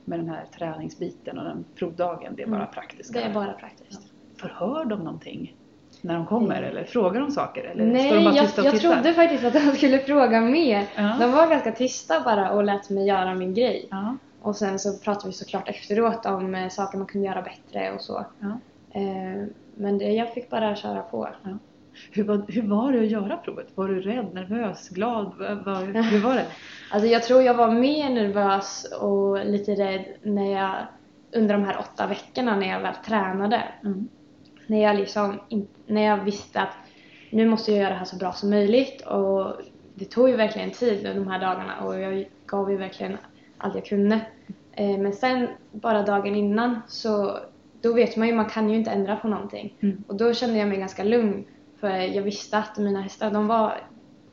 med 0.04 0.18
den 0.18 0.28
här 0.28 0.44
träningsbiten 0.58 1.38
och 1.38 1.44
den 1.44 1.64
provdagen, 1.74 2.34
det 2.36 2.42
är 2.42 2.46
bara 2.46 2.56
Mm. 2.60 2.72
praktiska? 2.72 3.18
Det 3.20 3.24
är 3.24 3.34
bara 3.34 3.52
praktiskt. 3.52 4.12
Förhör 4.36 4.84
de 4.84 4.98
någonting 4.98 5.56
när 6.00 6.14
de 6.14 6.26
kommer 6.26 6.56
Mm. 6.58 6.70
eller 6.70 6.84
frågar 6.84 7.20
de 7.20 7.30
saker? 7.30 7.64
Eller 7.64 7.86
Nej, 7.86 8.14
de 8.14 8.24
bara 8.24 8.34
jag, 8.36 8.46
tysta 8.46 8.60
och 8.60 8.66
jag 8.66 8.80
trodde 8.80 9.14
faktiskt 9.14 9.44
att 9.44 9.52
de 9.52 9.60
skulle 9.60 9.98
fråga 9.98 10.40
mer. 10.40 10.86
Ja. 10.96 11.16
De 11.20 11.32
var 11.32 11.46
ganska 11.50 11.72
tysta 11.72 12.20
bara 12.20 12.50
och 12.52 12.64
lät 12.64 12.90
mig 12.90 13.06
göra 13.06 13.34
min 13.34 13.54
grej. 13.54 13.86
Ja, 13.90 14.16
Och 14.42 14.56
sen 14.56 14.78
så 14.78 14.98
pratade 14.98 15.26
vi 15.26 15.32
såklart 15.32 15.68
efteråt 15.68 16.26
om 16.26 16.54
eh, 16.54 16.68
saker 16.68 16.98
man 16.98 17.06
kunde 17.06 17.26
göra 17.26 17.42
bättre 17.42 17.92
och 17.92 18.00
så. 18.00 18.26
ja. 18.40 18.58
Eh, 18.90 19.44
men 19.74 19.98
det, 19.98 20.04
jag 20.12 20.34
fick 20.34 20.50
bara 20.50 20.76
köra 20.76 21.02
på. 21.02 21.28
Hur, 22.12 22.24
var, 22.24 22.44
hur 22.48 22.62
var 22.62 22.92
det 22.92 22.98
att 23.00 23.10
göra 23.10 23.36
provet? 23.36 23.66
Var 23.74 23.88
du 23.88 24.00
rädd, 24.00 24.34
nervös, 24.34 24.88
glad? 24.88 25.32
Vad- 25.64 26.04
hur 26.04 26.20
var 26.20 26.34
det? 26.34 26.46
Alltså 26.90 27.08
jag 27.08 27.22
tror 27.22 27.42
jag 27.42 27.54
var 27.54 27.70
mer 27.70 28.10
nervös 28.10 28.84
och 29.00 29.46
lite 29.46 29.74
rädd 29.74 30.04
när 30.22 30.52
jag, 30.52 30.74
under 31.32 31.54
de 31.54 31.64
här 31.64 31.78
åtta 31.78 32.06
veckorna 32.06 32.56
när 32.56 32.68
jag 32.68 32.80
väl 32.80 32.94
tränade. 33.06 33.62
Mm. 33.84 34.08
När 34.66 34.82
jag 34.82 34.96
liksom, 34.96 35.40
när 35.86 36.02
jag 36.02 36.24
visste 36.24 36.60
att 36.60 36.74
nu 37.30 37.46
måste 37.46 37.72
jag 37.72 37.80
göra 37.80 37.90
det 37.90 37.96
här 37.98 38.04
så 38.04 38.16
bra 38.16 38.32
som 38.32 38.50
möjligt 38.50 39.00
och 39.06 39.52
det 39.94 40.04
tog 40.04 40.28
ju 40.28 40.36
verkligen 40.36 40.70
tid 40.70 41.10
de 41.16 41.28
här 41.28 41.40
dagarna 41.40 41.80
och 41.84 42.00
jag 42.00 42.28
gav 42.46 42.70
ju 42.70 42.76
verkligen 42.76 43.16
allt 43.58 43.74
jag 43.74 43.84
kunde. 43.84 44.20
Eh, 44.72 44.98
men 44.98 45.12
sen 45.12 45.48
bara 45.72 46.02
dagen 46.02 46.34
innan 46.34 46.80
så 46.88 47.38
då 47.80 47.92
vet 47.94 48.16
man 48.16 48.28
ju, 48.28 48.34
man 48.34 48.46
kan 48.50 48.70
ju 48.70 48.76
inte 48.76 48.90
ändra 48.90 49.16
på 49.16 49.28
någonting. 49.28 49.74
Mm. 49.80 50.04
Och 50.06 50.16
då 50.16 50.34
kände 50.34 50.58
jag 50.58 50.68
mig 50.68 50.78
ganska 50.78 51.04
lugn 51.04 51.44
för 51.80 51.88
jag 51.90 52.22
visste 52.22 52.58
att 52.58 52.78
mina 52.78 53.00
hästar, 53.00 53.30
de 53.30 53.46
var 53.46 53.80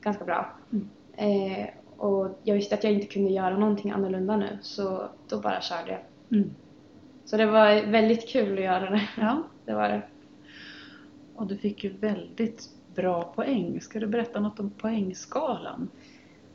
ganska 0.02 0.25
bra. 0.25 0.54
Mm. 0.72 0.90
Eh, 1.18 1.68
och 1.98 2.40
jag 2.44 2.56
visste 2.56 2.75
att 2.75 2.84
jag 2.84 2.94
inte 2.94 3.08
kunde 3.08 3.32
göra 3.34 3.58
någonting 3.58 3.92
annorlunda 3.92 4.38
nu 4.38 4.58
så 4.62 5.10
då 5.30 5.40
bara 5.40 5.62
körde 5.62 5.92
jag. 5.92 6.00
Mm. 6.40 6.50
Så 7.25 7.38
det 7.38 7.46
var 7.46 7.92
väldigt 7.92 8.30
kul 8.30 8.58
att 8.58 8.64
göra 8.64 8.90
det. 8.90 9.02
Ja, 9.18 9.44
Det 9.66 9.74
var 9.74 9.90
det. 9.90 10.02
och 11.36 11.48
du 11.48 11.58
fick 11.58 11.84
ju 11.84 11.90
väldigt 11.98 12.70
bra 12.96 13.24
poäng. 13.24 13.82
Ska 13.82 14.00
du 14.00 14.08
berätta 14.08 14.40
något 14.40 14.60
om 14.60 14.70
poängskalan? 14.70 15.90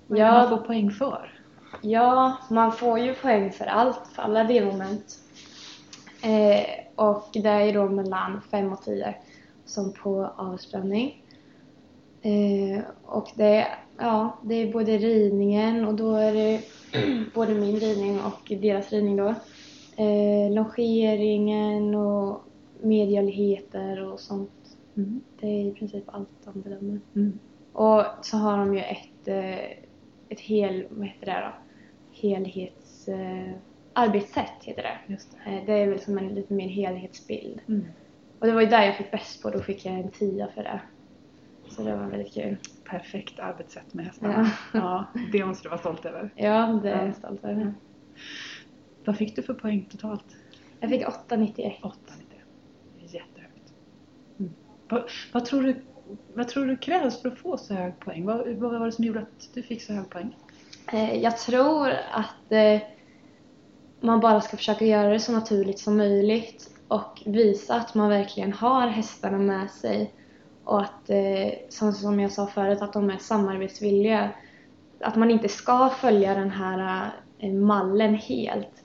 Vad 0.07 0.19
Ja. 0.19 0.33
man 0.33 0.49
får 0.49 0.57
poäng 0.67 0.91
för? 0.91 1.41
Ja, 1.83 2.37
man 2.51 2.73
får 2.73 2.99
ju 2.99 3.15
poäng 3.15 3.51
för 3.53 3.65
allt, 3.65 4.01
för 4.13 4.23
alla 4.23 4.45
delmoment. 4.45 5.19
Eh, 6.23 6.67
och 6.95 7.29
det 7.33 7.49
är 7.49 7.73
då 7.73 7.89
mellan 7.89 8.41
5 8.51 8.73
och 8.73 8.83
10 8.83 9.15
som 9.65 9.93
på 9.93 10.31
avspänning. 10.37 11.25
Eh, 12.23 12.83
och 13.05 13.29
det, 13.35 13.67
ja, 13.99 14.39
det 14.43 14.55
är 14.55 14.73
både 14.73 14.99
ridningen 14.99 15.85
och 15.85 15.95
då 15.95 16.15
är 16.15 16.35
det 16.35 16.61
både 17.35 17.55
min 17.55 17.77
ridning 17.77 18.21
och 18.21 18.53
deras 18.61 18.93
ridning 18.93 19.17
då. 19.17 19.35
Eh, 19.97 20.53
longeringen 20.53 21.95
och 21.95 22.41
medialigheter 22.81 24.13
och 24.13 24.21
sånt. 24.21 24.77
Mm. 24.97 25.21
Det 25.41 25.47
är 25.47 25.65
i 25.67 25.75
princip 25.75 26.05
allt 26.07 26.29
de 26.45 26.61
bedömer. 26.61 27.01
Mm. 27.17 27.39
Och 27.73 28.05
så 28.23 28.37
har 28.37 28.59
de 28.59 28.75
ju 28.75 28.81
ett, 28.81 29.29
eh, 29.29 29.71
ett 30.29 30.41
hel, 30.41 30.87
vad 30.91 31.07
heter 31.07 31.27
det 31.27 31.41
då? 31.41 31.53
Helhets... 32.29 33.09
Arbetssätt 33.93 34.65
heter 34.65 34.83
det. 34.83 34.99
Det. 35.07 35.51
Eh, 35.51 35.65
det 35.67 35.73
är 35.73 35.89
väl 35.89 36.01
som 36.01 36.19
en 36.19 36.29
lite 36.29 36.55
mer 36.55 36.69
helhetsbild. 36.69 37.61
Mm. 37.69 37.87
Och 38.39 38.47
det 38.47 38.53
var 38.53 38.61
ju 38.61 38.67
där 38.67 38.83
jag 38.83 38.97
fick 38.97 39.11
bäst 39.11 39.43
på, 39.43 39.51
då 39.51 39.61
fick 39.61 39.85
jag 39.87 39.95
en 39.95 40.11
tia 40.11 40.49
för 40.55 40.63
det. 40.63 40.81
Så 41.69 41.83
det 41.83 41.97
var 41.97 42.07
väldigt 42.07 42.35
kul. 42.35 42.57
Perfekt 42.85 43.39
arbetssätt 43.39 43.95
med 43.95 44.05
hästarna. 44.05 44.51
Ja. 44.73 45.05
det 45.33 45.45
måste 45.45 45.63
du 45.63 45.69
vara 45.69 45.81
stolt 45.81 46.05
över. 46.05 46.31
Ja, 46.37 46.81
det 46.83 46.91
är 46.91 46.99
Ja. 46.99 47.05
jag 47.05 47.17
stolt 47.17 47.45
över. 47.45 47.75
Vad 49.05 49.17
fick 49.17 49.37
du 49.37 49.43
för 49.43 49.55
poäng 49.55 49.89
totalt? 49.91 50.25
Jag 50.81 50.91
fick 50.91 51.07
8,91. 51.07 51.73
8 51.83 51.97
Det 52.99 53.05
är 53.05 53.15
jättehögt. 53.15 53.73
Mm. 54.39 54.53
Vad, 54.89 55.03
vad, 55.33 55.45
tror 55.45 55.63
du, 55.63 55.77
vad 56.35 56.49
tror 56.49 56.67
du 56.67 56.77
krävs 56.77 57.23
för 57.23 57.29
att 57.29 57.39
få 57.39 57.57
så 57.57 57.75
hög 57.75 57.99
poäng? 58.01 58.25
Vad, 58.27 58.49
vad 58.49 58.79
var 58.79 58.87
det 58.87 58.93
som 58.93 59.05
gjorde 59.05 59.21
att 59.21 59.51
du 59.55 59.63
fick 59.63 59.83
så 59.83 59.93
hög 59.93 60.11
poäng? 60.11 60.37
Eh, 60.93 61.15
jag 61.15 61.39
tror 61.39 61.89
att 62.13 62.53
eh, 62.53 62.81
man 64.01 64.21
bara 64.21 64.41
ska 64.41 64.57
försöka 64.57 64.85
göra 64.85 65.09
det 65.09 65.21
så 65.21 65.33
naturligt 65.33 65.79
som 65.79 65.97
möjligt 65.97 66.71
och 66.89 67.23
visa 67.27 67.75
att 67.75 67.95
man 67.95 68.09
verkligen 68.09 68.53
har 68.53 68.87
hästarna 68.87 69.39
med 69.39 69.71
sig 69.71 70.15
och 70.65 70.81
att, 70.81 71.11
eh, 71.11 71.53
som, 71.69 71.93
som 71.93 72.21
jag 72.21 72.33
sa 72.33 72.47
förut, 72.47 72.83
att 72.83 72.93
de 72.93 73.11
är 73.11 73.17
samarbetsvilliga. 73.19 74.31
Att 75.01 75.17
man 75.17 75.31
inte 75.31 75.49
ska 75.49 75.89
följa 75.89 76.35
den 76.35 76.51
här 76.51 77.11
eh, 77.39 77.53
mallen 77.53 78.15
helt. 78.15 78.85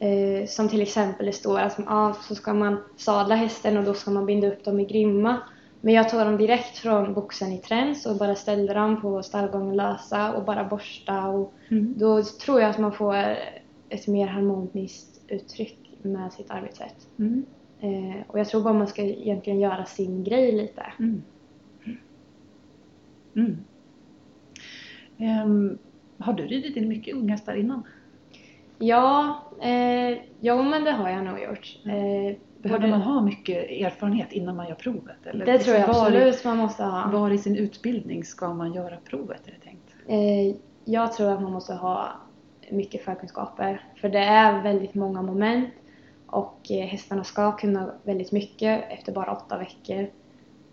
Eh, 0.00 0.46
som 0.46 0.68
till 0.68 0.82
exempel 0.82 1.26
det 1.26 1.32
står 1.32 1.60
att 1.60 1.78
ah, 1.86 2.14
så 2.14 2.34
ska 2.34 2.54
man 2.54 2.82
sadla 2.96 3.34
hästen 3.34 3.76
och 3.76 3.84
då 3.84 3.94
ska 3.94 4.10
man 4.10 4.26
binda 4.26 4.48
upp 4.48 4.64
dem 4.64 4.80
i 4.80 4.84
grimma. 4.84 5.36
Men 5.80 5.94
jag 5.94 6.08
tog 6.08 6.20
dem 6.20 6.36
direkt 6.36 6.78
från 6.78 7.14
boxen 7.14 7.52
i 7.52 7.58
träns 7.58 8.06
och 8.06 8.16
bara 8.16 8.34
ställde 8.34 8.74
dem 8.74 9.00
på 9.00 9.22
stallgången 9.22 9.76
lösa 9.76 10.32
och 10.32 10.44
bara 10.44 10.64
borsta 10.64 11.26
och 11.26 11.54
Mm. 11.68 11.94
då 11.96 12.22
tror 12.22 12.60
jag 12.60 12.70
att 12.70 12.78
man 12.78 12.92
får 12.92 13.14
ett 13.92 14.06
mer 14.08 14.26
harmoniskt 14.26 15.20
uttryck 15.28 15.98
med 16.02 16.32
sitt 16.32 16.50
arbetssätt. 16.50 17.08
Mm. 17.18 17.46
Eh, 17.80 18.22
och 18.26 18.38
jag 18.38 18.48
tror 18.48 18.62
bara 18.62 18.74
man 18.74 18.86
ska 18.86 19.02
egentligen 19.02 19.60
göra 19.60 19.84
sin 19.84 20.24
grej 20.24 20.52
lite. 20.52 20.92
Mm. 20.98 21.22
Mm. 23.36 23.56
Ehm, 25.18 25.78
har 26.18 26.32
du 26.32 26.46
ridit 26.46 26.76
in 26.76 26.88
mycket 26.88 27.14
unghästar 27.14 27.54
innan? 27.54 27.82
Ja, 28.78 29.42
eh, 29.60 30.18
jo 30.40 30.62
men 30.62 30.84
det 30.84 30.90
har 30.90 31.08
jag 31.08 31.24
nog 31.24 31.42
gjort. 31.42 31.78
Eh, 31.84 32.36
Behöver 32.62 32.88
man 32.88 33.02
ha 33.02 33.20
mycket 33.20 33.70
erfarenhet 33.70 34.32
innan 34.32 34.56
man 34.56 34.68
gör 34.68 34.74
provet? 34.74 35.26
Eller 35.26 35.46
det 35.46 35.58
tror 35.58 35.76
jag 35.76 35.86
var, 35.86 36.06
absolut 36.06 36.44
man 36.44 36.56
måste 36.56 36.84
ha. 36.84 37.10
Var 37.10 37.30
i 37.30 37.38
sin 37.38 37.56
utbildning 37.56 38.24
ska 38.24 38.54
man 38.54 38.74
göra 38.74 38.96
provet 38.96 39.46
är 39.46 39.50
det 39.50 39.64
tänkt? 39.64 39.94
Eh, 40.06 40.56
jag 40.84 41.12
tror 41.12 41.32
att 41.32 41.42
man 41.42 41.52
måste 41.52 41.74
ha 41.74 42.12
mycket 42.72 43.04
förkunskaper. 43.04 43.84
För 44.00 44.08
det 44.08 44.18
är 44.18 44.62
väldigt 44.62 44.94
många 44.94 45.22
moment 45.22 45.70
och 46.32 46.70
eh, 46.70 46.86
hästarna 46.86 47.24
ska 47.24 47.56
kunna 47.56 47.94
väldigt 48.02 48.32
mycket 48.32 48.84
efter 48.90 49.12
bara 49.12 49.32
åtta 49.32 49.58
veckor. 49.58 50.10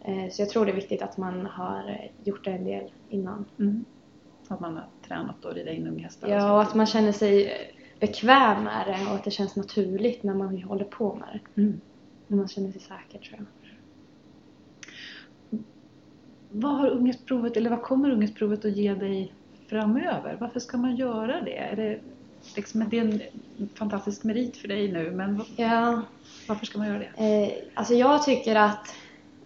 Eh, 0.01 0.29
så 0.31 0.41
jag 0.41 0.49
tror 0.49 0.65
det 0.65 0.71
är 0.71 0.75
viktigt 0.75 1.01
att 1.01 1.17
man 1.17 1.45
har 1.45 1.89
eh, 1.89 2.27
gjort 2.27 2.45
det 2.45 2.51
en 2.51 2.65
del 2.65 2.91
innan. 3.09 3.45
Mm. 3.59 3.85
Att 4.47 4.59
man 4.59 4.75
har 4.75 4.85
tränat 5.07 5.45
och 5.45 5.53
rida 5.53 5.71
in 5.71 5.87
unghästar? 5.87 6.27
Ja, 6.27 6.53
och 6.53 6.61
att 6.61 6.75
man 6.75 6.85
känner 6.85 7.11
sig 7.11 7.53
bekväm 7.99 8.63
med 8.63 8.87
det 8.87 9.09
och 9.09 9.15
att 9.15 9.23
det 9.23 9.31
känns 9.31 9.55
naturligt 9.55 10.23
när 10.23 10.33
man 10.33 10.63
håller 10.63 10.85
på 10.85 11.15
med 11.15 11.27
det. 11.33 11.61
Mm. 11.61 11.81
När 12.27 12.37
man 12.37 12.47
känner 12.47 12.71
sig 12.71 12.81
säker 12.81 13.19
tror 13.19 13.39
jag. 13.39 13.45
Vad 16.51 16.71
har 16.71 16.89
ungdomsprovet, 16.89 17.57
eller 17.57 17.69
vad 17.69 17.81
kommer 17.81 18.11
ungdomsprovet 18.11 18.65
att 18.65 18.77
ge 18.77 18.93
dig 18.93 19.33
framöver? 19.69 20.37
Varför 20.39 20.59
ska 20.59 20.77
man 20.77 20.95
göra 20.95 21.41
det? 21.41 21.57
Är 21.57 21.75
det, 21.75 21.99
liksom, 22.55 22.89
det 22.89 22.99
är 22.99 23.01
en 23.01 23.21
fantastisk 23.75 24.23
merit 24.23 24.57
för 24.57 24.67
dig 24.67 24.91
nu, 24.91 25.11
men 25.11 25.41
Ja, 25.55 26.01
varför 26.47 26.65
ska 26.65 26.77
man 26.77 26.87
göra 26.87 26.99
det? 26.99 27.43
Eh, 27.43 27.51
alltså 27.73 27.93
jag 27.93 28.23
tycker 28.23 28.55
att 28.55 28.95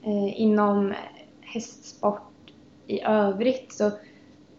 eh, 0.03 0.41
inom 0.41 0.93
hästsport 1.41 2.51
i 2.87 3.01
övrigt 3.01 3.73
så 3.73 3.91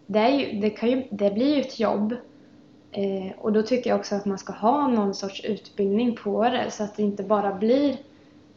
det, 0.07 0.29
ju, 0.29 0.59
det, 0.59 0.69
kan 0.69 0.89
ju, 0.89 1.03
det 1.11 1.31
blir 1.31 1.55
ju 1.55 1.61
ett 1.61 1.79
jobb. 1.79 2.15
Eh, 2.91 3.31
och 3.37 3.53
då 3.53 3.61
tycker 3.61 3.89
jag 3.89 3.99
också 3.99 4.15
att 4.15 4.25
man 4.25 4.37
ska 4.37 4.53
ha 4.53 4.87
någon 4.87 5.13
sorts 5.13 5.45
utbildning 5.45 6.15
på 6.15 6.43
det 6.43 6.71
så 6.71 6.83
att 6.83 6.97
det 6.97 7.03
inte 7.03 7.23
bara 7.23 7.53
blir 7.53 7.97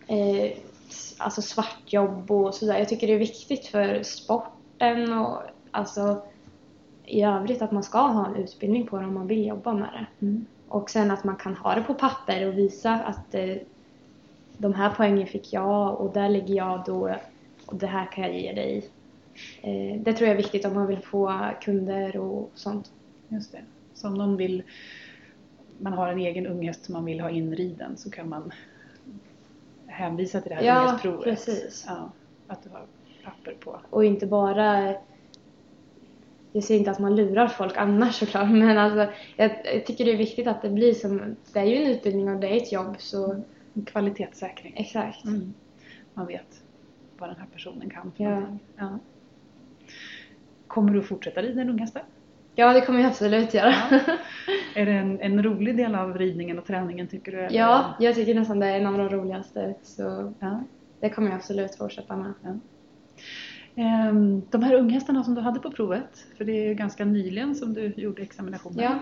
eh, 0.07 0.53
alltså 1.19 1.43
svartjobb 1.43 2.31
och 2.31 2.55
sådär. 2.55 2.79
Jag 2.79 2.89
tycker 2.89 3.07
det 3.07 3.13
är 3.13 3.19
viktigt 3.19 3.67
för 3.67 4.03
sporten 4.03 5.13
och 5.13 5.43
alltså 5.71 6.23
i 7.09 7.23
övrigt 7.23 7.63
att 7.63 7.73
man 7.73 7.83
ska 7.83 7.99
ha 7.99 8.27
en 8.27 8.37
utbildning 8.37 8.87
på 8.87 8.99
det 8.99 9.05
om 9.05 9.15
man 9.15 9.27
vill 9.27 9.47
jobba 9.47 9.73
med 9.73 9.89
det. 9.93 10.27
Mm. 10.27 10.47
Och 10.69 10.91
sen 10.91 11.11
att 11.11 11.25
man 11.25 11.37
kan 11.37 11.57
ha 11.57 11.75
det 11.75 11.83
på 11.83 11.95
papper 11.95 12.49
och 12.49 12.59
visa 12.59 12.93
att 12.95 13.35
eh, 13.35 13.57
de 14.57 14.75
här 14.75 14.93
poängen 14.97 15.27
fick 15.27 15.53
jag 15.53 16.01
och 16.01 16.13
där 16.13 16.29
ligger 16.29 16.55
jag 16.55 16.83
då 16.87 17.15
och 17.67 17.77
det 17.77 17.87
här 17.87 18.07
kan 18.13 18.25
jag 18.25 18.35
ge 18.35 18.53
dig. 18.53 18.91
Eh, 19.63 20.01
det 20.01 20.13
tror 20.13 20.29
jag 20.29 20.33
är 20.33 20.43
viktigt 20.43 20.65
om 20.65 20.75
man 20.75 20.87
vill 20.87 20.99
få 21.03 21.41
kunder 21.61 22.17
och 22.17 22.51
sånt. 22.55 22.93
Just 23.29 23.53
det. 23.53 23.61
Så 23.95 24.09
om 24.09 24.15
någon 24.15 24.37
vill, 24.37 24.63
man 25.79 25.93
har 25.93 26.09
en 26.09 26.19
egen 26.19 26.47
unghäst 26.47 26.85
som 26.85 26.93
man 26.93 27.05
vill 27.05 27.21
ha 27.21 27.31
inriden 27.31 27.97
så 27.97 28.11
kan 28.11 28.29
man 28.29 28.53
hänvisa 29.87 30.41
till 30.41 30.49
det 30.49 30.55
här 30.55 30.63
Ja, 30.63 30.83
unghästprovet. 30.83 31.25
precis. 31.25 31.85
Ja, 31.89 32.11
att 32.47 32.63
du 32.63 32.71
har 32.71 32.83
papper 33.25 33.55
på. 33.61 33.81
Och 33.91 34.05
inte 34.05 34.27
bara... 34.27 34.95
Jag 36.53 36.65
säger 36.65 36.79
inte 36.79 36.91
att 36.91 36.99
man 36.99 37.17
lurar 37.17 37.49
folk 37.49 37.77
annars 37.77 38.15
såklart 38.15 38.51
men 38.51 38.79
alltså 38.79 39.13
jag, 39.37 39.51
jag 39.65 39.87
tycker 39.87 40.05
det 40.05 40.13
är 40.13 40.17
viktigt 40.17 40.47
att 40.47 40.63
det 40.63 40.71
blir 40.71 40.95
som... 40.95 41.37
Det 41.53 41.59
är 41.59 41.65
ju 41.65 41.77
en 41.77 41.91
utbildning 41.91 42.29
och 42.29 42.41
det 42.41 42.49
är 42.49 42.57
ett 42.57 42.73
jobb 42.73 42.95
så... 42.99 43.43
En 43.75 43.85
kvalitetssäkring. 43.85 44.75
Exakt. 44.77 45.25
Mm. 45.25 45.55
Man 46.15 46.27
vet 46.27 46.63
vad 47.19 47.29
den 47.29 47.37
här 47.37 47.47
personen 47.53 47.91
kan. 47.91 48.13
för 48.17 48.25
Ja. 48.25 48.43
Ja. 48.77 48.99
Kommer 50.67 50.93
du 50.93 50.99
att 50.99 51.07
fortsätta 51.07 51.43
rida 51.43 51.61
en 51.61 51.71
unghästar? 51.71 52.03
Ja, 52.55 52.73
det 52.73 52.81
kommer 52.81 53.01
jag 53.01 53.09
absolut 53.09 53.55
göra. 53.55 53.75
Ja. 53.91 54.01
Är 54.75 54.87
det 54.87 54.93
en, 54.93 55.21
en 55.21 55.43
rolig 55.43 55.77
del 55.77 55.95
av 55.95 56.19
ridningen 56.19 56.59
och 56.59 56.67
träningen 56.67 57.07
tycker 57.09 57.33
du? 57.33 57.39
eller? 57.39 57.59
Ja, 57.59 57.97
jag 58.01 58.15
tycker 58.15 58.35
nästan 58.35 58.61
det 58.61 58.67
är 58.67 58.81
en 58.81 58.87
av 58.87 58.99
de 58.99 59.09
roligaste 59.09 59.75
så 59.83 60.33
ja. 60.39 60.63
det 61.01 61.11
kommer 61.11 61.31
jag 61.31 61.37
absolut 61.37 61.77
fortsätta 61.77 62.17
med. 62.17 62.33
Ehm, 62.45 62.61
De 64.51 64.63
här 64.63 64.75
unghästarna 64.75 65.25
som 65.25 65.35
du 65.35 65.41
hade 65.41 65.61
på 65.61 65.71
provet, 65.71 66.27
för 66.37 66.45
det 66.45 66.53
är 66.53 66.75
ganska 66.75 67.05
nyligen 67.05 67.55
som 67.55 67.75
du 67.75 67.93
gjorde 67.97 68.23
examinationen. 68.23 68.83
Ja. 68.85 68.99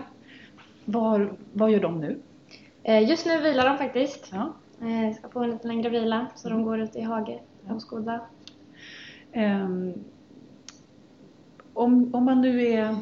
Var, 0.85 1.33
vad 1.53 1.71
gör 1.71 1.79
de 1.79 1.99
nu? 2.01 2.19
Eh, 2.83 3.09
Just 3.09 3.25
nu 3.25 3.41
vilar 3.41 3.69
de 3.69 3.77
faktiskt. 3.77 4.31
Ja. 4.33 4.53
Eh, 4.87 5.15
Ska 5.15 5.29
få 5.29 5.43
en 5.43 5.49
lite 5.51 5.67
längre 5.67 5.89
vila 5.89 6.27
så 6.35 6.49
de 6.49 6.63
går 6.63 6.79
ut 6.79 6.95
i 6.95 7.01
hage 7.01 7.39
och 7.69 7.81
skodar. 7.81 8.21
Ehm, 9.31 9.93
om, 11.73 12.15
om 12.15 12.25
man 12.25 12.41
nu 12.41 12.61
är, 12.63 12.95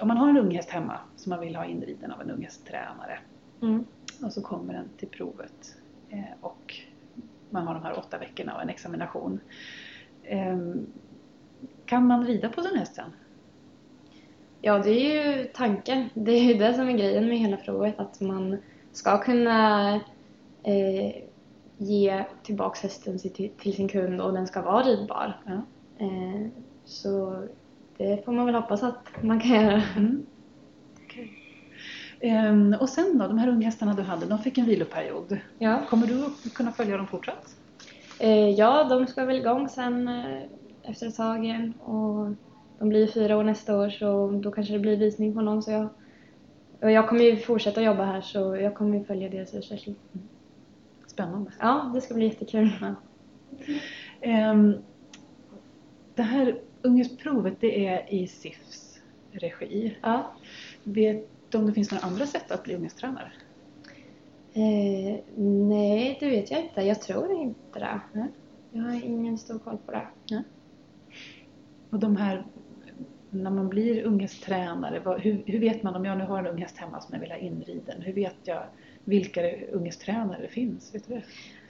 om 0.00 0.08
man 0.08 0.16
har 0.16 0.28
en 0.28 0.36
unghäst 0.38 0.70
hemma 0.70 0.98
som 1.16 1.30
man 1.30 1.40
vill 1.40 1.56
ha 1.56 1.64
inriden 1.64 2.12
av 2.12 2.20
en 2.20 2.30
unghästtränare 2.30 3.18
Mm. 3.62 3.84
och 4.22 4.32
så 4.32 4.42
kommer 4.42 4.72
den 4.74 4.88
till 4.96 5.08
provet 5.08 5.76
eh, 6.08 6.20
och 6.40 6.74
man 7.50 7.66
har 7.66 7.74
de 7.74 7.82
här 7.82 7.98
åtta 7.98 8.18
veckorna 8.18 8.54
och 8.54 8.62
en 8.62 8.68
examination. 8.68 9.40
Kan 11.90 12.06
man 12.06 12.26
rida 12.26 12.48
på 12.48 12.62
sin 12.62 12.78
häst 12.78 12.94
sen? 12.94 13.12
Ja, 14.60 14.78
det 14.78 14.90
är 14.90 15.36
ju 15.36 15.44
tanken. 15.44 16.08
Det 16.14 16.32
är 16.32 16.42
ju 16.42 16.54
det 16.54 16.74
som 16.74 16.88
är 16.88 16.92
grejen 16.92 17.28
med 17.28 17.38
hela 17.38 17.56
provet, 17.56 17.98
att 17.98 18.20
man 18.20 18.58
ska 18.92 19.18
kunna 19.18 19.94
eh, 20.62 21.22
ge 21.78 22.24
tillbaks 22.42 22.82
hästen 22.82 23.18
till, 23.18 23.74
sin 23.74 23.88
kund 23.88 24.20
och 24.20 24.32
den 24.32 24.46
ska 24.46 24.62
vara 24.62 24.82
ridbar. 24.82 25.40
Ja. 25.46 25.62
Eh, 26.06 26.46
så 26.84 27.42
det 27.96 28.24
får 28.24 28.32
man 28.32 28.46
väl 28.46 28.54
hoppas 28.54 28.82
att 28.82 29.22
man 29.22 29.40
kan 29.40 29.50
göra. 29.50 29.82
Mm. 29.96 30.26
Ehm, 32.20 32.76
och 32.80 32.88
sen 32.88 33.18
då, 33.18 33.26
de 33.26 33.38
här 33.38 33.48
unghästarna 33.48 33.94
du 33.94 34.02
hade, 34.02 34.26
de 34.26 34.38
fick 34.38 34.58
en 34.58 34.66
viloperiod. 34.66 35.38
Ja. 35.58 35.80
Kommer 35.88 36.06
du 36.06 36.50
kunna 36.54 36.72
följa 36.72 36.96
dem 36.96 37.06
fortsatt? 37.06 37.56
Eh, 38.18 38.50
ja, 38.50 38.84
de 38.84 39.06
ska 39.06 39.24
väl 39.24 39.36
igång 39.36 39.68
sen 39.68 40.08
eh, 40.08 40.42
efter 40.90 41.06
ett 41.06 41.16
tag 41.16 41.44
igen 41.44 41.74
och 41.84 42.28
de 42.78 42.88
blir 42.88 43.06
fyra 43.06 43.36
år 43.36 43.44
nästa 43.44 43.78
år 43.78 43.90
så 43.90 44.30
då 44.42 44.50
kanske 44.50 44.72
det 44.72 44.78
blir 44.78 44.96
visning 44.96 45.34
på 45.34 45.40
någon 45.40 45.62
så 45.62 45.70
jag 45.70 45.88
och 46.80 46.90
jag 46.90 47.08
kommer 47.08 47.24
ju 47.24 47.36
fortsätta 47.36 47.82
jobba 47.82 48.04
här 48.04 48.20
så 48.20 48.56
jag 48.56 48.74
kommer 48.74 48.98
ju 48.98 49.04
följa 49.04 49.28
deras 49.28 49.54
utveckling. 49.54 49.96
Spännande. 51.06 51.52
Ja, 51.58 51.90
det 51.94 52.00
ska 52.00 52.14
bli 52.14 52.24
jättekul. 52.24 52.70
Ja. 52.80 52.94
Ehm, 54.20 54.74
det 56.14 56.22
här 56.22 56.60
unghästprovet 56.82 57.60
det 57.60 57.86
är 57.86 58.14
i 58.14 58.26
SIFs 58.26 59.00
regi. 59.32 59.98
Ja. 60.02 60.32
Vet 60.84 61.28
du 61.48 61.58
om 61.58 61.66
det 61.66 61.72
finns 61.72 61.90
några 61.90 62.06
andra 62.06 62.26
sätt 62.26 62.50
att 62.50 62.62
bli 62.62 62.74
unghästtränare? 62.74 63.32
Eh, 64.52 65.20
nej, 65.36 66.16
det 66.20 66.30
vet 66.30 66.50
jag 66.50 66.60
inte. 66.60 66.82
Jag 66.82 67.00
tror 67.00 67.32
inte 67.32 67.78
det. 67.78 68.00
Nej. 68.12 68.28
Jag 68.72 68.82
har 68.82 69.04
ingen 69.04 69.38
stor 69.38 69.58
koll 69.58 69.78
på 69.86 69.92
det. 69.92 70.06
Och 71.90 71.98
de 71.98 72.16
här, 72.16 72.44
när 73.30 73.50
man 73.50 73.68
blir 73.68 74.02
unghästtränare, 74.02 75.00
vad, 75.04 75.20
hur, 75.20 75.42
hur 75.46 75.58
vet 75.60 75.82
man 75.82 75.94
om 75.96 76.04
jag 76.04 76.18
nu 76.18 76.24
har 76.24 76.38
en 76.38 76.46
unghäst 76.46 76.76
hemma 76.78 77.00
som 77.00 77.14
jag 77.14 77.20
vill 77.20 77.30
ha 77.30 77.38
inriden? 77.38 78.02
Hur 78.02 78.12
vet 78.12 78.36
jag 78.44 78.62
vilka 79.04 79.40
unghästtränare 79.72 80.42
det 80.42 80.48
finns? 80.48 80.94
Vet 80.94 81.08
du 81.08 81.14
det? 81.14 81.22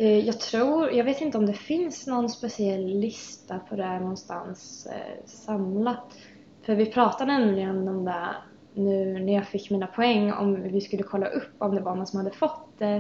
Eh, 0.04 0.18
jag 0.26 0.40
tror, 0.40 0.90
jag 0.92 1.04
vet 1.04 1.20
inte 1.20 1.38
om 1.38 1.46
det 1.46 1.52
finns 1.54 2.06
någon 2.06 2.28
speciell 2.28 2.86
lista 3.00 3.58
på 3.58 3.76
det 3.76 3.84
här 3.84 4.00
någonstans 4.00 4.86
eh, 4.86 5.24
samlat. 5.26 6.18
För 6.62 6.74
vi 6.74 6.86
pratade 6.86 7.38
nämligen 7.38 7.88
om 7.88 8.04
det 8.04 8.26
nu 8.74 9.18
när 9.18 9.34
jag 9.34 9.46
fick 9.48 9.70
mina 9.70 9.86
poäng 9.86 10.32
om 10.32 10.62
vi 10.62 10.80
skulle 10.80 11.02
kolla 11.02 11.26
upp 11.26 11.52
om 11.58 11.74
det 11.74 11.80
var 11.80 11.94
någon 11.96 12.06
som 12.06 12.18
hade 12.18 12.30
fått 12.30 12.80
eh, 12.80 12.96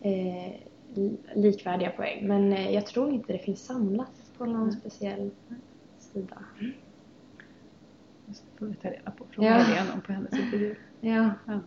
eh, 0.00 0.52
li- 0.94 1.18
likvärdiga 1.34 1.90
poäng. 1.90 2.26
Men 2.28 2.52
eh, 2.52 2.70
jag 2.70 2.86
tror 2.86 3.10
inte 3.12 3.32
det 3.32 3.38
finns 3.38 3.64
samlat 3.66 4.12
på 4.38 4.44
någon 4.46 4.56
Mm. 4.62 4.72
speciell 4.72 5.30
sida. 6.12 6.36
Det 8.26 8.58
får 8.58 8.66
vi 8.66 8.74
ta 8.74 8.88
reda 8.88 9.10
på. 9.10 9.24
Fråga 9.30 9.48
Ja. 9.48 9.54
Helene 9.54 9.92
om 9.94 10.00
på 10.00 10.12
hennes 10.12 10.38
intervju. 10.38 10.76
Ja. 11.00 11.30
Ja. 11.46 11.60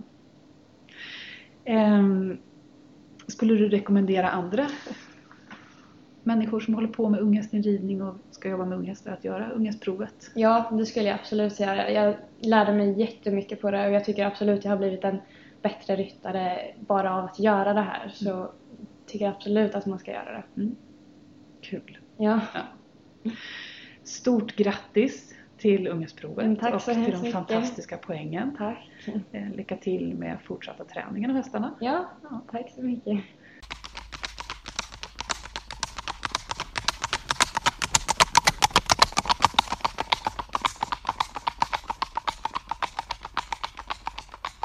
Ehm, 1.65 2.37
skulle 3.27 3.53
du 3.53 3.69
rekommendera 3.69 4.29
andra 4.29 4.67
människor 6.23 6.59
som 6.59 6.73
håller 6.73 6.87
på 6.87 7.09
med 7.09 7.19
unghästinridning 7.19 8.01
och 8.01 8.15
ska 8.31 8.49
jobba 8.49 8.65
med 8.65 8.77
unghästar 8.77 9.11
att 9.11 9.23
göra 9.23 9.49
unghästprovet? 9.49 10.31
Ja, 10.35 10.69
det 10.71 10.85
skulle 10.85 11.05
jag 11.05 11.15
absolut 11.15 11.59
göra. 11.59 11.91
Jag 11.91 12.15
lärde 12.39 12.73
mig 12.73 12.99
jättemycket 12.99 13.61
på 13.61 13.71
det 13.71 13.87
och 13.87 13.93
jag 13.93 14.05
tycker 14.05 14.25
absolut 14.25 14.63
jag 14.63 14.71
har 14.71 14.77
blivit 14.77 15.03
en 15.03 15.17
bättre 15.61 15.95
ryttare 15.95 16.73
bara 16.79 17.15
av 17.15 17.25
att 17.25 17.39
göra 17.39 17.73
det 17.73 17.81
här. 17.81 18.09
Så 18.13 18.51
tycker 19.05 19.25
jag 19.25 19.33
absolut 19.33 19.75
att 19.75 19.85
man 19.85 19.99
ska 19.99 20.11
göra 20.11 20.31
det. 20.31 20.61
Mm. 20.61 20.75
Kul! 21.61 21.97
Ja, 22.17 22.39
Stort 24.03 24.55
grattis 24.55 25.33
till 25.57 25.87
unghästprovet 25.87 26.45
Mm, 26.45 26.73
och 26.73 26.81
till 26.81 26.93
de 26.93 27.11
mycket. 27.17 27.31
fantastiska 27.33 27.97
poängen. 27.97 28.55
tack. 28.57 28.89
Eh, 29.31 29.49
Lycka 29.55 29.77
till 29.77 30.13
med 30.15 30.37
fortsatta 30.43 30.83
träningen 30.83 31.29
av 31.29 31.35
hästarna. 31.35 31.75
Ja, 31.79 32.05
Ja. 32.23 32.41
tack 32.51 32.71
så 32.75 32.81
mycket. 32.81 33.19